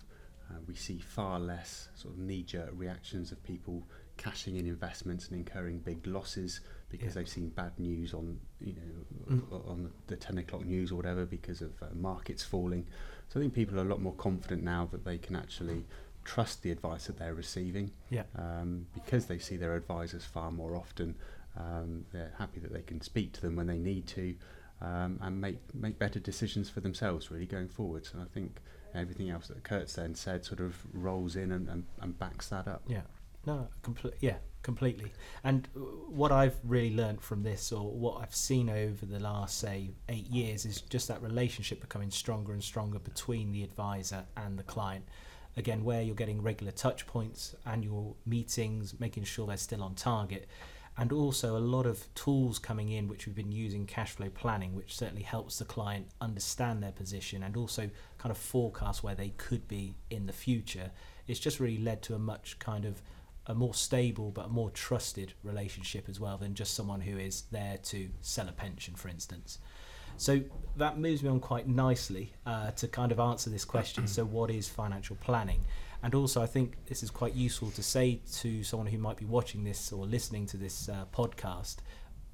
Uh, 0.51 0.59
we 0.67 0.75
see 0.75 0.99
far 0.99 1.41
less 1.41 1.89
sort 1.95 2.15
of 2.15 2.21
knee-jerk 2.21 2.71
reactions 2.75 3.33
of 3.33 3.43
people 3.43 3.83
cashing 4.17 4.57
in 4.57 4.67
investments 4.67 5.29
and 5.29 5.37
incurring 5.37 5.79
big 5.79 6.07
losses 6.07 6.61
because 6.89 7.09
yeah. 7.09 7.13
they've 7.15 7.29
seen 7.29 7.49
bad 7.51 7.73
news 7.79 8.15
on 8.15 8.39
you 8.61 8.73
know 8.73 9.37
mm. 9.37 9.69
on 9.69 9.91
the 10.07 10.17
10 10.17 10.39
o'clock 10.39 10.65
news 10.65 10.93
or 10.93 10.97
whatever 10.97 11.27
because 11.27 11.61
of 11.61 11.73
uh, 11.83 11.87
markets 11.95 12.45
falling. 12.45 12.87
So 13.29 13.41
I 13.41 13.43
think 13.43 13.55
people 13.55 13.79
are 13.79 13.83
a 13.83 13.89
lot 13.89 14.01
more 14.01 14.15
confident 14.15 14.63
now 14.63 14.89
that 14.93 15.05
they 15.05 15.19
can 15.19 15.35
actually 15.35 15.85
trust 16.25 16.63
the 16.63 16.71
advice 16.71 17.07
that 17.07 17.19
they're 17.19 17.35
receiving. 17.35 17.91
Yeah. 18.11 18.23
Um, 18.37 18.87
because 18.95 19.27
they 19.27 19.39
see 19.39 19.57
their 19.57 19.75
advisors 19.75 20.25
far 20.25 20.51
more 20.51 20.77
often. 20.77 21.17
Um, 21.59 22.05
they're 22.13 22.35
happy 22.39 22.61
that 22.61 22.73
they 22.73 22.83
can 22.83 23.01
speak 23.01 23.33
to 23.33 23.41
them 23.41 23.57
when 23.57 23.67
they 23.67 23.79
need 23.79 24.07
to 24.09 24.37
um, 24.81 25.19
and 25.23 25.41
make 25.41 25.59
make 25.75 25.99
better 25.99 26.19
decisions 26.19 26.69
for 26.69 26.81
themselves 26.81 27.31
really 27.31 27.47
going 27.47 27.69
forward. 27.69 28.05
So 28.05 28.19
I 28.21 28.27
think 28.33 28.61
everything 28.97 29.31
else 29.31 29.49
that 29.49 29.63
Kurt's 29.63 29.95
then 29.95 30.15
said 30.15 30.45
sort 30.45 30.61
of 30.61 30.75
rolls 30.93 31.37
in 31.37 31.53
and, 31.53 31.69
and, 31.69 31.85
and 32.01 32.19
backs 32.19 32.49
that 32.49 32.67
up. 32.67 32.83
Yeah. 32.89 33.03
No, 33.47 33.69
complete. 33.83 34.15
Yeah, 34.21 34.37
completely. 34.63 35.13
And 35.45 35.69
what 36.09 36.33
I've 36.33 36.57
really 36.65 36.95
learned 36.95 37.21
from 37.21 37.45
this, 37.45 37.71
or 37.71 37.91
what 37.91 38.21
I've 38.21 38.35
seen 38.35 38.69
over 38.69 39.07
the 39.07 39.21
last 39.21 39.59
say 39.59 39.91
eight 40.09 40.27
years, 40.27 40.65
is 40.65 40.81
just 40.81 41.07
that 41.09 41.23
relationship 41.23 41.81
becoming 41.81 42.11
stronger 42.11 42.53
and 42.53 42.63
stronger 42.63 42.99
between 42.99 43.53
the 43.53 43.63
advisor 43.63 44.25
and 44.37 44.59
the 44.59 44.65
client. 44.65 45.07
Again, 45.57 45.85
where 45.85 46.03
you're 46.03 46.17
getting 46.17 46.43
regular 46.43 46.73
touch 46.73 47.07
points, 47.07 47.55
annual 47.65 48.17
meetings, 48.27 48.99
making 48.99 49.25
sure 49.25 49.47
they're 49.47 49.57
still 49.57 49.83
on 49.83 49.95
target, 49.95 50.49
and 50.99 51.13
also 51.13 51.57
a 51.57 51.61
lot 51.61 51.87
of 51.87 52.13
tools 52.15 52.59
coming 52.59 52.91
in 52.91 53.07
which 53.07 53.27
we've 53.27 53.37
been 53.37 53.53
using 53.53 53.87
cash 53.87 54.13
flow 54.13 54.31
planning, 54.31 54.75
which 54.75 54.97
certainly 54.97 55.23
helps 55.23 55.59
the 55.59 55.65
client 55.65 56.09
understand 56.21 56.83
their 56.83 56.93
position 56.93 57.43
and 57.43 57.57
also 57.57 57.91
kind 58.19 58.31
of 58.31 58.39
forecast 58.39 59.03
where 59.03 59.15
they 59.15 59.31
could 59.37 59.69
be 59.69 59.95
in 60.11 60.27
the 60.27 60.33
future. 60.33 60.91
It's 61.27 61.41
just 61.41 61.61
really 61.61 61.79
led 61.79 62.03
to 62.03 62.15
a 62.15 62.19
much 62.19 62.59
kind 62.59 62.85
of 62.85 63.03
a 63.49 63.55
more 63.55 63.75
stable 63.75 64.31
but 64.31 64.47
a 64.47 64.49
more 64.49 64.71
trusted 64.71 65.33
relationship 65.45 66.09
as 66.09 66.19
well 66.19 66.37
than 66.39 66.55
just 66.55 66.75
someone 66.75 67.01
who 67.01 67.19
is 67.19 67.43
there 67.53 67.79
to 67.85 68.09
sell 68.21 68.49
a 68.49 68.53
pension, 68.53 68.95
for 68.95 69.09
instance. 69.09 69.59
So 70.17 70.41
that 70.77 70.99
moves 70.99 71.23
me 71.23 71.29
on 71.29 71.41
quite 71.41 71.69
nicely 71.69 72.33
uh, 72.47 72.71
to 72.73 72.89
kind 72.89 73.13
of 73.13 73.21
answer 73.21 73.51
this 73.51 73.65
question. 73.65 74.07
so, 74.07 74.25
what 74.25 74.51
is 74.51 74.69
financial 74.69 75.17
planning? 75.17 75.65
And 76.03 76.15
also, 76.15 76.43
I 76.43 76.47
think 76.47 76.87
this 76.87 77.03
is 77.03 77.11
quite 77.11 77.35
useful 77.35 77.71
to 77.73 77.83
say 77.83 78.21
to 78.41 78.63
someone 78.63 78.87
who 78.89 78.99
might 78.99 79.17
be 79.17 79.25
watching 79.25 79.65
this 79.65 79.93
or 79.93 80.07
listening 80.07 80.47
to 80.47 80.57
this 80.57 80.89
uh, 80.89 81.07
podcast 81.13 81.77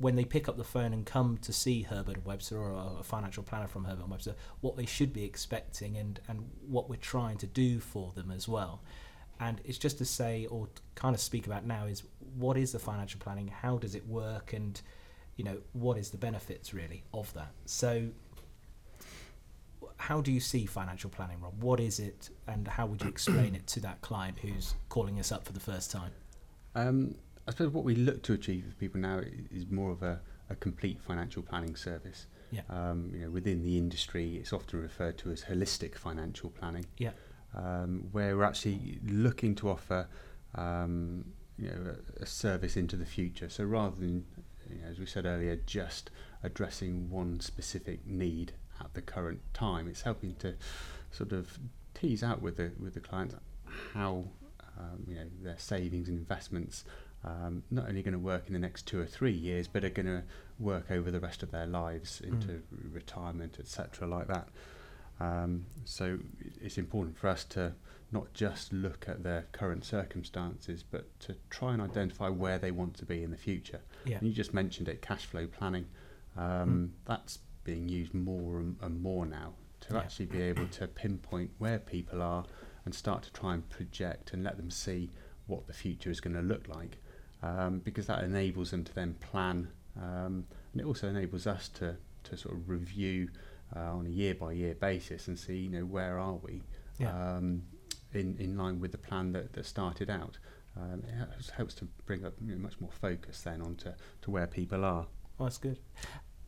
when 0.02 0.16
they 0.16 0.24
pick 0.24 0.48
up 0.48 0.56
the 0.56 0.64
phone 0.64 0.92
and 0.92 1.06
come 1.06 1.38
to 1.38 1.52
see 1.52 1.82
Herbert 1.82 2.26
Webster 2.26 2.58
or 2.58 2.98
a, 2.98 3.04
financial 3.04 3.44
planner 3.44 3.68
from 3.68 3.84
Herbert 3.84 4.08
Webster, 4.08 4.34
what 4.60 4.76
they 4.76 4.84
should 4.84 5.12
be 5.12 5.22
expecting 5.24 5.96
and, 5.96 6.18
and 6.26 6.50
what 6.66 6.90
we're 6.90 6.96
trying 6.96 7.38
to 7.38 7.46
do 7.46 7.78
for 7.78 8.10
them 8.16 8.32
as 8.32 8.48
well. 8.48 8.82
And 9.38 9.60
it's 9.64 9.78
just 9.78 9.98
to 9.98 10.04
say 10.04 10.46
or 10.46 10.68
kind 10.96 11.14
of 11.14 11.20
speak 11.20 11.46
about 11.46 11.64
now 11.64 11.86
is 11.86 12.02
what 12.36 12.56
is 12.56 12.72
the 12.72 12.80
financial 12.80 13.20
planning, 13.20 13.48
how 13.48 13.78
does 13.78 13.94
it 13.94 14.06
work, 14.06 14.52
and 14.52 14.80
you 15.36 15.44
know 15.44 15.58
what 15.72 15.96
is 15.96 16.10
the 16.10 16.18
benefits 16.18 16.74
really 16.74 17.04
of 17.14 17.32
that. 17.34 17.52
So, 17.66 18.08
how 20.02 20.20
do 20.20 20.32
you 20.32 20.40
see 20.40 20.66
financial 20.66 21.08
planning, 21.08 21.40
Rob? 21.40 21.62
What 21.62 21.78
is 21.78 22.00
it, 22.00 22.30
and 22.48 22.66
how 22.66 22.86
would 22.86 23.00
you 23.02 23.08
explain 23.08 23.54
it 23.54 23.68
to 23.68 23.80
that 23.80 24.00
client 24.00 24.36
who's 24.40 24.74
calling 24.88 25.20
us 25.20 25.30
up 25.30 25.44
for 25.44 25.52
the 25.52 25.60
first 25.60 25.92
time? 25.92 26.10
Um, 26.74 27.14
I 27.46 27.52
suppose 27.52 27.72
what 27.72 27.84
we 27.84 27.94
look 27.94 28.20
to 28.24 28.32
achieve 28.32 28.66
with 28.66 28.76
people 28.78 29.00
now 29.00 29.20
is 29.52 29.70
more 29.70 29.92
of 29.92 30.02
a, 30.02 30.20
a 30.50 30.56
complete 30.56 31.00
financial 31.00 31.40
planning 31.40 31.76
service. 31.76 32.26
Yeah. 32.50 32.62
Um, 32.68 33.12
you 33.14 33.20
know, 33.20 33.30
within 33.30 33.62
the 33.62 33.78
industry, 33.78 34.36
it's 34.36 34.52
often 34.52 34.82
referred 34.82 35.18
to 35.18 35.30
as 35.30 35.42
holistic 35.42 35.94
financial 35.94 36.50
planning. 36.50 36.86
Yeah. 36.98 37.12
Um, 37.54 38.08
where 38.10 38.36
we're 38.36 38.44
actually 38.44 38.98
looking 39.06 39.54
to 39.56 39.70
offer, 39.70 40.08
um, 40.56 41.26
you 41.56 41.68
know, 41.68 41.94
a, 42.18 42.22
a 42.24 42.26
service 42.26 42.76
into 42.76 42.96
the 42.96 43.06
future. 43.06 43.48
So 43.48 43.62
rather 43.62 43.94
than, 43.94 44.24
you 44.68 44.80
know, 44.80 44.88
as 44.90 44.98
we 44.98 45.06
said 45.06 45.26
earlier, 45.26 45.56
just 45.64 46.10
addressing 46.42 47.08
one 47.08 47.38
specific 47.38 48.04
need 48.04 48.54
at 48.92 49.06
the 49.06 49.12
current 49.12 49.40
time, 49.54 49.88
it's 49.88 50.02
helping 50.02 50.34
to 50.36 50.54
sort 51.10 51.32
of 51.32 51.58
tease 51.94 52.22
out 52.22 52.42
with 52.42 52.56
the 52.56 52.72
with 52.78 52.94
the 52.94 53.00
clients 53.00 53.34
how 53.94 54.24
um, 54.78 55.04
you 55.06 55.14
know 55.14 55.26
their 55.42 55.58
savings 55.58 56.08
and 56.08 56.18
investments 56.18 56.84
um, 57.24 57.62
not 57.70 57.88
only 57.88 58.02
going 58.02 58.12
to 58.12 58.18
work 58.18 58.44
in 58.48 58.52
the 58.52 58.58
next 58.58 58.86
two 58.86 59.00
or 59.00 59.06
three 59.06 59.32
years, 59.32 59.68
but 59.68 59.84
are 59.84 59.90
going 59.90 60.06
to 60.06 60.22
work 60.58 60.90
over 60.90 61.10
the 61.10 61.20
rest 61.20 61.42
of 61.42 61.52
their 61.52 61.66
lives 61.66 62.20
into 62.20 62.48
mm. 62.48 62.62
retirement, 62.92 63.58
etc., 63.60 64.08
like 64.08 64.26
that. 64.26 64.48
Um, 65.20 65.66
so 65.84 66.18
it's 66.60 66.78
important 66.78 67.16
for 67.16 67.28
us 67.28 67.44
to 67.44 67.74
not 68.10 68.34
just 68.34 68.72
look 68.72 69.06
at 69.08 69.22
their 69.22 69.46
current 69.52 69.84
circumstances, 69.84 70.82
but 70.82 71.18
to 71.20 71.36
try 71.48 71.72
and 71.72 71.80
identify 71.80 72.28
where 72.28 72.58
they 72.58 72.72
want 72.72 72.94
to 72.94 73.06
be 73.06 73.22
in 73.22 73.30
the 73.30 73.36
future. 73.36 73.80
Yeah. 74.04 74.16
And 74.18 74.26
you 74.26 74.34
just 74.34 74.52
mentioned 74.52 74.88
it, 74.88 75.00
cash 75.00 75.24
flow 75.24 75.46
planning. 75.46 75.86
Um, 76.36 76.42
mm. 76.42 76.88
That's 77.06 77.38
being 77.64 77.88
used 77.88 78.14
more 78.14 78.58
and, 78.60 78.76
and 78.80 79.00
more 79.02 79.26
now 79.26 79.52
to 79.80 79.94
yeah. 79.94 80.00
actually 80.00 80.26
be 80.26 80.40
able 80.42 80.66
to 80.68 80.86
pinpoint 80.86 81.50
where 81.58 81.78
people 81.78 82.22
are 82.22 82.44
and 82.84 82.94
start 82.94 83.22
to 83.22 83.32
try 83.32 83.54
and 83.54 83.68
project 83.68 84.32
and 84.32 84.42
let 84.42 84.56
them 84.56 84.70
see 84.70 85.10
what 85.46 85.66
the 85.66 85.72
future 85.72 86.10
is 86.10 86.20
going 86.20 86.34
to 86.34 86.42
look 86.42 86.68
like 86.68 86.98
um, 87.42 87.80
because 87.80 88.06
that 88.06 88.22
enables 88.22 88.70
them 88.70 88.84
to 88.84 88.94
then 88.94 89.14
plan 89.14 89.68
um, 90.00 90.44
and 90.72 90.80
it 90.80 90.84
also 90.84 91.08
enables 91.08 91.46
us 91.46 91.68
to, 91.68 91.96
to 92.24 92.36
sort 92.36 92.54
of 92.54 92.68
review 92.68 93.28
uh, 93.74 93.96
on 93.96 94.06
a 94.06 94.10
year 94.10 94.34
by 94.34 94.52
year 94.52 94.74
basis 94.74 95.28
and 95.28 95.38
see 95.38 95.56
you 95.56 95.70
know 95.70 95.84
where 95.84 96.18
are 96.18 96.34
we 96.42 96.62
yeah. 96.98 97.36
um, 97.36 97.62
in, 98.12 98.36
in 98.38 98.56
line 98.56 98.78
with 98.80 98.92
the 98.92 98.98
plan 98.98 99.32
that, 99.32 99.52
that 99.52 99.66
started 99.66 100.10
out 100.10 100.38
um, 100.76 101.02
it 101.06 101.14
helps, 101.14 101.50
helps 101.50 101.74
to 101.74 101.84
bring 102.06 102.24
up 102.24 102.32
you 102.44 102.52
know, 102.52 102.58
much 102.58 102.80
more 102.80 102.90
focus 102.90 103.40
then 103.42 103.60
onto 103.60 103.90
to 104.20 104.30
where 104.30 104.46
people 104.46 104.84
are 104.84 105.06
oh, 105.38 105.44
that's 105.44 105.58
good 105.58 105.78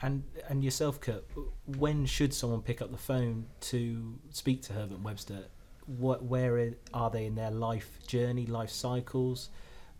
and 0.00 0.24
and 0.48 0.64
yourself 0.64 1.00
Kurt 1.00 1.24
when 1.66 2.06
should 2.06 2.34
someone 2.34 2.62
pick 2.62 2.82
up 2.82 2.90
the 2.90 2.98
phone 2.98 3.46
to 3.60 4.18
speak 4.30 4.62
to 4.62 4.72
Herbert 4.72 5.00
Webster? 5.00 5.44
What 5.86 6.24
where 6.24 6.72
are 6.92 7.10
they 7.10 7.26
in 7.26 7.34
their 7.34 7.50
life 7.50 7.98
journey 8.06 8.46
life 8.46 8.70
cycles? 8.70 9.50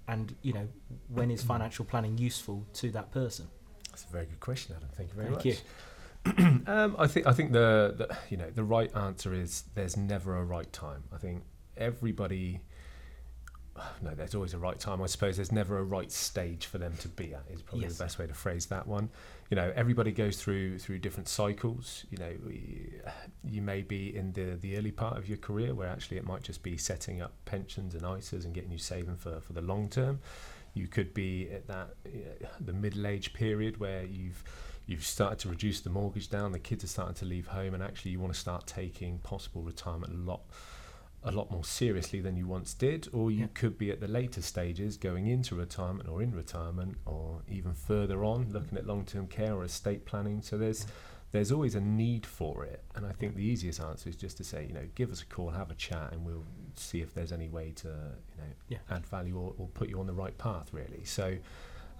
And 0.06 0.34
you 0.42 0.52
know 0.52 0.68
when 1.08 1.30
is 1.30 1.42
financial 1.42 1.84
planning 1.84 2.18
useful 2.18 2.66
to 2.74 2.90
that 2.92 3.10
person? 3.12 3.48
That's 3.90 4.04
a 4.04 4.08
very 4.08 4.26
good 4.26 4.40
question 4.40 4.74
adam. 4.76 4.88
Thank 4.94 5.10
you 5.10 5.14
very 5.14 5.28
thank 5.28 5.44
much. 5.44 5.46
you. 5.46 6.62
um, 6.66 6.96
I 6.98 7.06
think 7.06 7.26
I 7.26 7.32
think 7.32 7.52
the, 7.52 7.94
the 7.96 8.16
you 8.30 8.36
know 8.36 8.50
the 8.50 8.64
right 8.64 8.94
answer 8.96 9.32
is 9.34 9.64
there's 9.74 9.96
never 9.96 10.36
a 10.36 10.44
right 10.44 10.70
time. 10.72 11.04
I 11.12 11.18
think 11.18 11.44
everybody 11.76 12.60
no, 14.02 14.14
there's 14.14 14.34
always 14.34 14.54
a 14.54 14.58
right 14.58 14.78
time. 14.78 15.02
I 15.02 15.06
suppose 15.06 15.36
there's 15.36 15.52
never 15.52 15.78
a 15.78 15.84
right 15.84 16.10
stage 16.10 16.66
for 16.66 16.78
them 16.78 16.94
to 17.00 17.08
be 17.08 17.34
at. 17.34 17.44
Is 17.50 17.62
probably 17.62 17.86
yes. 17.86 17.96
the 17.96 18.04
best 18.04 18.18
way 18.18 18.26
to 18.26 18.34
phrase 18.34 18.66
that 18.66 18.86
one. 18.86 19.10
You 19.50 19.56
know, 19.56 19.72
everybody 19.74 20.12
goes 20.12 20.40
through 20.40 20.78
through 20.78 20.98
different 20.98 21.28
cycles. 21.28 22.04
You 22.10 22.18
know, 22.18 22.32
you 23.50 23.62
may 23.62 23.82
be 23.82 24.14
in 24.16 24.32
the 24.32 24.56
the 24.60 24.76
early 24.76 24.92
part 24.92 25.16
of 25.16 25.28
your 25.28 25.38
career 25.38 25.74
where 25.74 25.88
actually 25.88 26.16
it 26.16 26.26
might 26.26 26.42
just 26.42 26.62
be 26.62 26.76
setting 26.76 27.20
up 27.20 27.32
pensions 27.44 27.94
and 27.94 28.02
ISAs 28.02 28.44
and 28.44 28.54
getting 28.54 28.70
you 28.70 28.78
saving 28.78 29.16
for 29.16 29.40
for 29.40 29.52
the 29.52 29.62
long 29.62 29.88
term. 29.88 30.20
You 30.74 30.88
could 30.88 31.14
be 31.14 31.48
at 31.50 31.68
that 31.68 31.90
know, 32.04 32.48
the 32.60 32.72
middle 32.72 33.06
age 33.06 33.32
period 33.32 33.78
where 33.78 34.04
you've 34.04 34.42
you've 34.86 35.04
started 35.04 35.38
to 35.38 35.48
reduce 35.48 35.80
the 35.80 35.90
mortgage 35.90 36.28
down. 36.28 36.52
The 36.52 36.58
kids 36.58 36.84
are 36.84 36.88
starting 36.88 37.14
to 37.14 37.24
leave 37.24 37.46
home, 37.46 37.74
and 37.74 37.82
actually 37.82 38.10
you 38.10 38.20
want 38.20 38.34
to 38.34 38.38
start 38.38 38.66
taking 38.66 39.18
possible 39.18 39.62
retirement 39.62 40.12
a 40.12 40.16
lot 40.16 40.42
a 41.24 41.32
lot 41.32 41.50
more 41.50 41.64
seriously 41.64 42.20
than 42.20 42.36
you 42.36 42.46
once 42.46 42.74
did, 42.74 43.08
or 43.12 43.30
you 43.30 43.40
yeah. 43.40 43.46
could 43.54 43.78
be 43.78 43.90
at 43.90 44.00
the 44.00 44.08
later 44.08 44.42
stages 44.42 44.96
going 44.96 45.26
into 45.26 45.54
retirement 45.54 46.08
or 46.08 46.22
in 46.22 46.32
retirement, 46.32 46.96
or 47.06 47.42
even 47.48 47.72
further 47.72 48.24
on 48.24 48.52
looking 48.52 48.76
at 48.76 48.86
long 48.86 49.04
term 49.04 49.26
care 49.26 49.54
or 49.54 49.64
estate 49.64 50.04
planning. 50.04 50.42
So 50.42 50.58
there's 50.58 50.80
yeah. 50.80 50.92
there's 51.32 51.50
always 51.50 51.74
a 51.74 51.80
need 51.80 52.26
for 52.26 52.64
it, 52.64 52.84
and 52.94 53.06
I 53.06 53.12
think 53.12 53.36
the 53.36 53.44
easiest 53.44 53.80
answer 53.80 54.08
is 54.08 54.16
just 54.16 54.36
to 54.36 54.44
say, 54.44 54.66
you 54.66 54.74
know, 54.74 54.86
give 54.94 55.10
us 55.10 55.22
a 55.22 55.26
call, 55.26 55.50
have 55.50 55.70
a 55.70 55.74
chat, 55.74 56.12
and 56.12 56.24
we'll 56.24 56.44
see 56.76 57.00
if 57.00 57.14
there's 57.14 57.32
any 57.32 57.48
way 57.48 57.72
to 57.76 57.88
you 57.88 58.38
know 58.38 58.52
yeah. 58.68 58.78
add 58.90 59.06
value 59.06 59.38
or, 59.38 59.54
or, 59.58 59.68
put 59.68 59.88
you 59.88 60.00
on 60.00 60.06
the 60.06 60.12
right 60.12 60.36
path. 60.36 60.68
Really, 60.72 61.04
so 61.04 61.36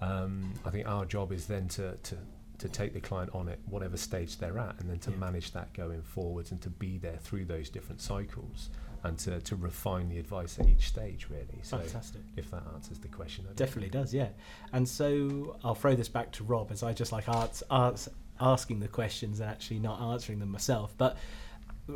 um, 0.01 0.53
I 0.65 0.69
think 0.69 0.87
our 0.87 1.05
job 1.05 1.31
is 1.31 1.47
then 1.47 1.67
to 1.69 1.95
to 1.95 2.17
to 2.57 2.69
take 2.69 2.93
the 2.93 3.01
client 3.01 3.29
on 3.33 3.49
at 3.49 3.59
whatever 3.65 3.97
stage 3.97 4.37
they're 4.37 4.57
at 4.57 4.79
and 4.79 4.89
then 4.89 4.97
to 4.99 5.11
manage 5.11 5.51
that 5.51 5.73
going 5.73 6.01
forwards 6.01 6.51
and 6.51 6.61
to 6.61 6.69
be 6.69 6.97
there 6.97 7.17
through 7.17 7.43
those 7.43 7.69
different 7.69 7.99
cycles 7.99 8.69
and 9.05 9.17
to, 9.19 9.39
to 9.41 9.55
refine 9.55 10.09
the 10.09 10.17
advice 10.17 10.59
at 10.59 10.67
each 10.67 10.87
stage, 10.87 11.27
really. 11.29 11.59
So 11.61 11.77
Fantastic. 11.77 12.21
If 12.35 12.51
that 12.51 12.63
answers 12.73 12.99
the 12.99 13.07
question, 13.07 13.45
definitely 13.55 13.89
does, 13.89 14.13
yeah. 14.13 14.29
And 14.73 14.87
so 14.87 15.57
I'll 15.63 15.75
throw 15.75 15.95
this 15.95 16.09
back 16.09 16.31
to 16.33 16.43
Rob 16.43 16.71
as 16.71 16.83
I 16.83 16.93
just 16.93 17.11
like 17.11 17.29
arts, 17.29 17.63
arts, 17.69 18.09
asking 18.39 18.79
the 18.79 18.87
questions 18.87 19.39
and 19.39 19.49
actually 19.49 19.79
not 19.79 20.01
answering 20.01 20.39
them 20.39 20.49
myself. 20.49 20.93
But 20.97 21.17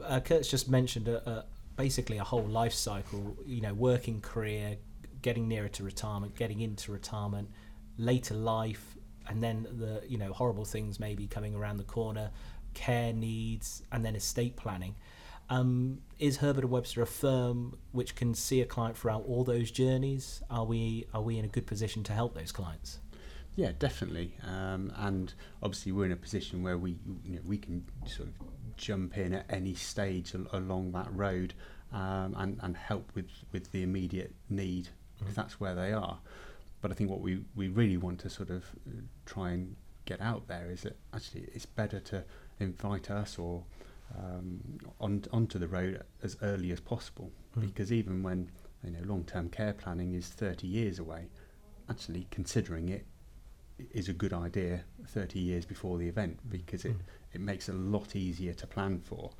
uh, 0.04 0.20
Kurt's 0.20 0.50
just 0.50 0.70
mentioned 0.70 1.08
a, 1.08 1.30
a, 1.30 1.46
basically 1.76 2.18
a 2.18 2.24
whole 2.24 2.46
life 2.46 2.74
cycle, 2.74 3.38
you 3.46 3.62
know, 3.62 3.74
working 3.74 4.22
career, 4.22 4.78
getting 5.22 5.48
nearer 5.48 5.70
to 5.70 5.84
retirement, 5.84 6.36
getting 6.36 6.62
into 6.62 6.92
retirement, 6.92 7.50
later 7.98 8.36
life, 8.36 8.96
and 9.28 9.44
then 9.44 9.68
the 9.78 10.02
you 10.08 10.18
know 10.18 10.34
horrible 10.34 10.66
things 10.66 11.00
maybe 11.00 11.28
coming 11.28 11.56
around 11.56 11.78
the 11.78 11.84
corner, 11.84 12.32
care 12.74 13.14
needs, 13.14 13.84
and 13.92 14.04
then 14.04 14.16
estate 14.16 14.56
planning. 14.56 14.96
Um, 15.50 16.00
is 16.20 16.38
Herbert 16.38 16.64
and 16.64 16.72
Webster 16.72 17.02
a 17.02 17.08
firm 17.08 17.78
which 17.92 18.16
can 18.16 18.36
see 18.36 18.62
a 18.62 18.66
client 18.66 18.98
throughout 18.98 19.24
all 19.28 19.44
those 19.44 19.72
journeys? 19.72 20.44
Are 20.50 20.66
we 20.66 21.08
are 21.14 21.22
we 21.22 21.38
in 21.38 21.46
a 21.46 21.48
good 21.48 21.66
position 21.66 22.04
to 22.04 22.14
help 22.14 22.36
those 22.36 22.52
clients? 22.52 23.00
Yeah, 23.56 23.72
definitely. 23.78 24.36
Um, 24.46 24.94
and 24.96 25.34
obviously, 25.64 25.92
we're 25.92 26.06
in 26.06 26.12
a 26.12 26.18
position 26.18 26.62
where 26.64 26.78
we 26.78 26.98
you 27.26 27.36
know, 27.36 27.42
we 27.46 27.58
can 27.58 27.86
sort 28.06 28.30
of 28.30 28.36
jump 28.78 29.18
in 29.18 29.34
at 29.34 29.46
any 29.50 29.74
stage 29.74 30.34
al- 30.36 30.48
along 30.54 30.92
that 30.94 31.14
road 31.14 31.54
um, 31.92 32.36
and 32.38 32.60
and 32.62 32.78
help 32.78 33.12
with 33.16 33.30
with 33.52 33.72
the 33.72 33.82
immediate 33.82 34.34
need 34.50 34.86
mm-hmm. 35.18 35.30
if 35.30 35.36
that's 35.36 35.60
where 35.60 35.74
they 35.74 35.92
are. 35.94 36.20
But 36.82 36.92
I 36.92 36.94
think 36.94 37.10
what 37.10 37.22
we 37.22 37.44
we 37.56 37.70
really 37.70 37.98
want 37.98 38.20
to 38.20 38.30
sort 38.30 38.50
of 38.50 38.64
uh, 38.88 39.02
try 39.26 39.52
and 39.52 39.76
get 40.06 40.22
out 40.22 40.48
there 40.48 40.70
is 40.72 40.82
that 40.84 40.98
actually 41.14 41.48
it's 41.54 41.66
better 41.66 42.00
to 42.00 42.24
invite 42.60 43.12
us 43.12 43.38
or 43.38 43.64
um, 44.18 44.60
on, 45.00 45.24
onto 45.32 45.60
the 45.60 45.68
road 45.68 46.02
as 46.24 46.38
early 46.42 46.72
as 46.72 46.80
possible. 46.80 47.32
Mm. 47.58 47.62
Because 47.62 47.92
even 47.92 48.24
when 48.24 48.52
you 48.84 48.92
know 48.92 49.00
long-term 49.06 49.50
care 49.50 49.74
planning 49.74 50.14
is 50.14 50.28
30 50.28 50.68
years 50.68 51.00
away, 51.00 51.28
actually 51.90 52.28
considering 52.32 52.90
it 52.90 53.06
is 53.92 54.10
a 54.10 54.14
good 54.14 54.34
idea 54.34 54.84
30 55.08 55.40
years 55.40 55.66
before 55.66 55.98
the 55.98 56.08
event 56.08 56.38
because 56.50 56.84
it, 56.84 56.98
mm. 56.98 57.02
it 57.34 57.42
makes 57.42 57.70
it 57.70 57.76
a 57.76 57.78
lot 57.78 58.16
easier 58.16 58.54
to 58.54 58.68
plan 58.68 59.00
for. 59.00 59.32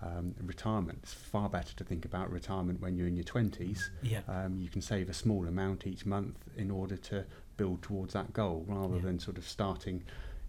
Um, 0.00 0.32
retirement. 0.44 1.00
It's 1.02 1.12
far 1.12 1.48
better 1.48 1.74
to 1.74 1.82
think 1.82 2.04
about 2.04 2.30
retirement 2.30 2.80
when 2.80 2.96
you're 2.96 3.08
in 3.08 3.16
your 3.16 3.24
20s. 3.24 3.90
Yeah. 4.00 4.20
Um, 4.28 4.60
you 4.60 4.68
can 4.68 4.80
save 4.80 5.10
a 5.10 5.12
small 5.12 5.48
amount 5.48 5.88
each 5.88 6.06
month 6.06 6.36
in 6.56 6.70
order 6.70 6.96
to 6.96 7.26
build 7.56 7.82
towards 7.82 8.12
that 8.12 8.32
goal 8.32 8.64
rather 8.68 8.94
yeah. 8.94 9.02
than 9.02 9.18
sort 9.18 9.38
of 9.38 9.48
starting. 9.48 10.04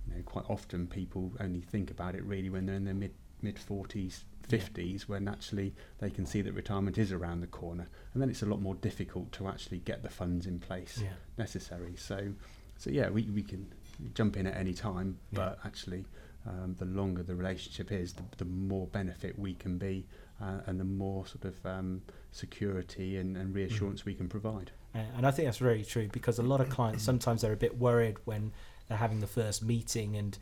You 0.08 0.18
know, 0.18 0.22
quite 0.22 0.46
often 0.48 0.86
people 0.86 1.34
only 1.40 1.62
think 1.62 1.90
about 1.90 2.14
it 2.14 2.24
really 2.26 2.52
when 2.52 2.68
they're 2.68 2.76
in 2.76 2.86
their 2.86 2.94
mid 2.94 3.12
mid 3.42 3.56
40s, 3.56 4.24
50s, 4.48 4.78
yeah. 4.78 4.98
when 5.08 5.28
actually 5.28 5.74
they 6.00 6.10
can 6.10 6.26
see 6.26 6.42
that 6.42 6.54
retirement 6.54 6.98
is 6.98 7.12
around 7.12 7.42
the 7.42 7.48
corner, 7.48 7.88
and 8.14 8.22
then 8.22 8.30
it's 8.30 8.42
a 8.42 8.46
lot 8.46 8.62
more 8.62 8.76
difficult 8.76 9.32
to 9.34 9.48
actually 9.48 9.80
get 9.80 10.04
the 10.04 10.10
funds 10.10 10.46
in 10.46 10.60
place 10.60 11.00
yeah. 11.02 11.10
necessary. 11.38 11.96
So, 11.98 12.30
so 12.78 12.90
yeah, 12.90 13.10
we, 13.10 13.24
we 13.24 13.44
can 13.44 13.72
jump 14.14 14.38
in 14.38 14.48
at 14.48 14.56
any 14.56 14.74
time, 14.74 15.18
but 15.34 15.60
actually, 15.66 16.06
um, 16.48 16.76
the 16.80 16.86
longer 16.86 17.24
the 17.24 17.36
relationship 17.36 17.92
is, 17.92 18.14
the, 18.14 18.24
the 18.38 18.46
more 18.46 18.88
benefit 18.88 19.38
we 19.38 19.54
can 19.54 19.78
be, 19.78 20.06
uh, 20.42 20.62
and 20.66 20.80
the 20.80 20.86
more 20.86 21.26
sort 21.28 21.46
of 21.46 21.66
um, 21.66 22.02
security 22.32 23.18
and, 23.18 23.36
and 23.36 23.54
reassurance 23.54 24.04
mm. 24.04 24.06
we 24.06 24.16
can 24.16 24.30
provide. 24.30 24.72
Uh, 24.96 25.00
and 25.18 25.28
I 25.28 25.32
think 25.32 25.48
that's 25.48 25.58
very 25.58 25.84
true 25.84 26.10
because 26.12 26.40
a 26.40 26.44
lot 26.44 26.62
of 26.62 26.70
clients 26.70 27.04
sometimes 27.12 27.42
they're 27.42 27.54
a 27.54 27.58
bit 27.58 27.78
worried 27.78 28.18
when 28.26 28.52
they're 28.88 28.98
having 28.98 29.20
the 29.20 29.28
first 29.28 29.64
meeting 29.64 30.16
and 30.16 30.38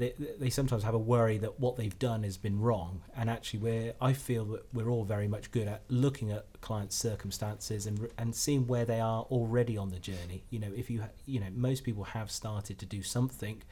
they, 0.00 0.14
they 0.38 0.50
sometimes 0.50 0.82
have 0.82 0.94
a 0.94 0.98
worry 0.98 1.36
that 1.38 1.60
what 1.60 1.76
they've 1.76 1.98
done 1.98 2.22
has 2.22 2.38
been 2.38 2.58
wrong. 2.58 3.02
And 3.14 3.28
actually, 3.28 3.60
we're, 3.60 3.92
I 4.00 4.14
feel 4.14 4.46
that 4.46 4.64
we're 4.72 4.88
all 4.88 5.04
very 5.04 5.28
much 5.28 5.50
good 5.50 5.68
at 5.68 5.82
looking 5.88 6.32
at 6.32 6.46
clients' 6.62 6.96
circumstances 6.96 7.86
and, 7.86 8.08
and 8.16 8.34
seeing 8.34 8.66
where 8.66 8.86
they 8.86 9.00
are 9.00 9.22
already 9.24 9.76
on 9.76 9.90
the 9.90 9.98
journey. 9.98 10.44
You 10.48 10.58
know, 10.58 10.72
if 10.74 10.88
you, 10.88 11.04
you 11.26 11.38
know, 11.38 11.48
most 11.54 11.84
people 11.84 12.04
have 12.04 12.30
started 12.30 12.78
to 12.78 12.86
do 12.86 13.02
something 13.02 13.62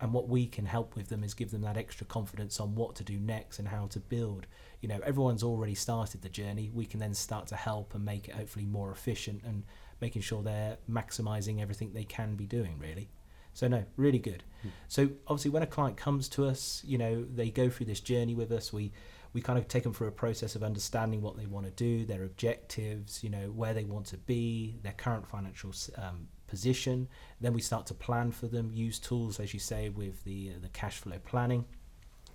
and 0.00 0.12
what 0.12 0.28
we 0.28 0.46
can 0.46 0.66
help 0.66 0.94
with 0.94 1.08
them 1.08 1.24
is 1.24 1.34
give 1.34 1.50
them 1.50 1.62
that 1.62 1.76
extra 1.76 2.06
confidence 2.06 2.60
on 2.60 2.74
what 2.74 2.94
to 2.96 3.02
do 3.02 3.18
next 3.18 3.58
and 3.58 3.66
how 3.66 3.86
to 3.86 3.98
build 3.98 4.46
you 4.80 4.88
know 4.88 5.00
everyone's 5.04 5.42
already 5.42 5.74
started 5.74 6.22
the 6.22 6.28
journey 6.28 6.70
we 6.72 6.86
can 6.86 7.00
then 7.00 7.12
start 7.12 7.48
to 7.48 7.56
help 7.56 7.96
and 7.96 8.04
make 8.04 8.28
it 8.28 8.34
hopefully 8.36 8.64
more 8.64 8.92
efficient 8.92 9.42
and 9.44 9.64
making 10.00 10.22
sure 10.22 10.40
they're 10.40 10.76
maximizing 10.88 11.60
everything 11.60 11.92
they 11.92 12.04
can 12.04 12.36
be 12.36 12.46
doing 12.46 12.78
really 12.78 13.08
so 13.52 13.68
no, 13.68 13.84
really 13.96 14.18
good. 14.18 14.44
Mm. 14.64 14.70
So 14.88 15.08
obviously, 15.26 15.50
when 15.50 15.62
a 15.62 15.66
client 15.66 15.96
comes 15.96 16.28
to 16.30 16.46
us, 16.46 16.82
you 16.86 16.98
know, 16.98 17.24
they 17.24 17.50
go 17.50 17.68
through 17.68 17.86
this 17.86 18.00
journey 18.00 18.34
with 18.34 18.52
us. 18.52 18.72
We 18.72 18.92
we 19.32 19.42
kind 19.42 19.58
of 19.58 19.68
take 19.68 19.82
them 19.82 19.92
through 19.92 20.08
a 20.08 20.12
process 20.12 20.54
of 20.54 20.62
understanding 20.62 21.20
what 21.20 21.36
they 21.36 21.46
want 21.46 21.66
to 21.66 21.72
do, 21.72 22.04
their 22.04 22.24
objectives, 22.24 23.22
you 23.22 23.30
know, 23.30 23.50
where 23.50 23.74
they 23.74 23.84
want 23.84 24.06
to 24.06 24.16
be, 24.16 24.78
their 24.82 24.92
current 24.92 25.26
financial 25.26 25.72
um, 25.96 26.28
position. 26.46 27.08
Then 27.40 27.52
we 27.52 27.60
start 27.60 27.86
to 27.86 27.94
plan 27.94 28.32
for 28.32 28.46
them, 28.46 28.70
use 28.72 28.98
tools, 28.98 29.38
as 29.38 29.52
you 29.52 29.60
say, 29.60 29.90
with 29.90 30.24
the 30.24 30.52
uh, 30.54 30.58
the 30.62 30.68
cash 30.68 30.98
flow 30.98 31.18
planning, 31.24 31.64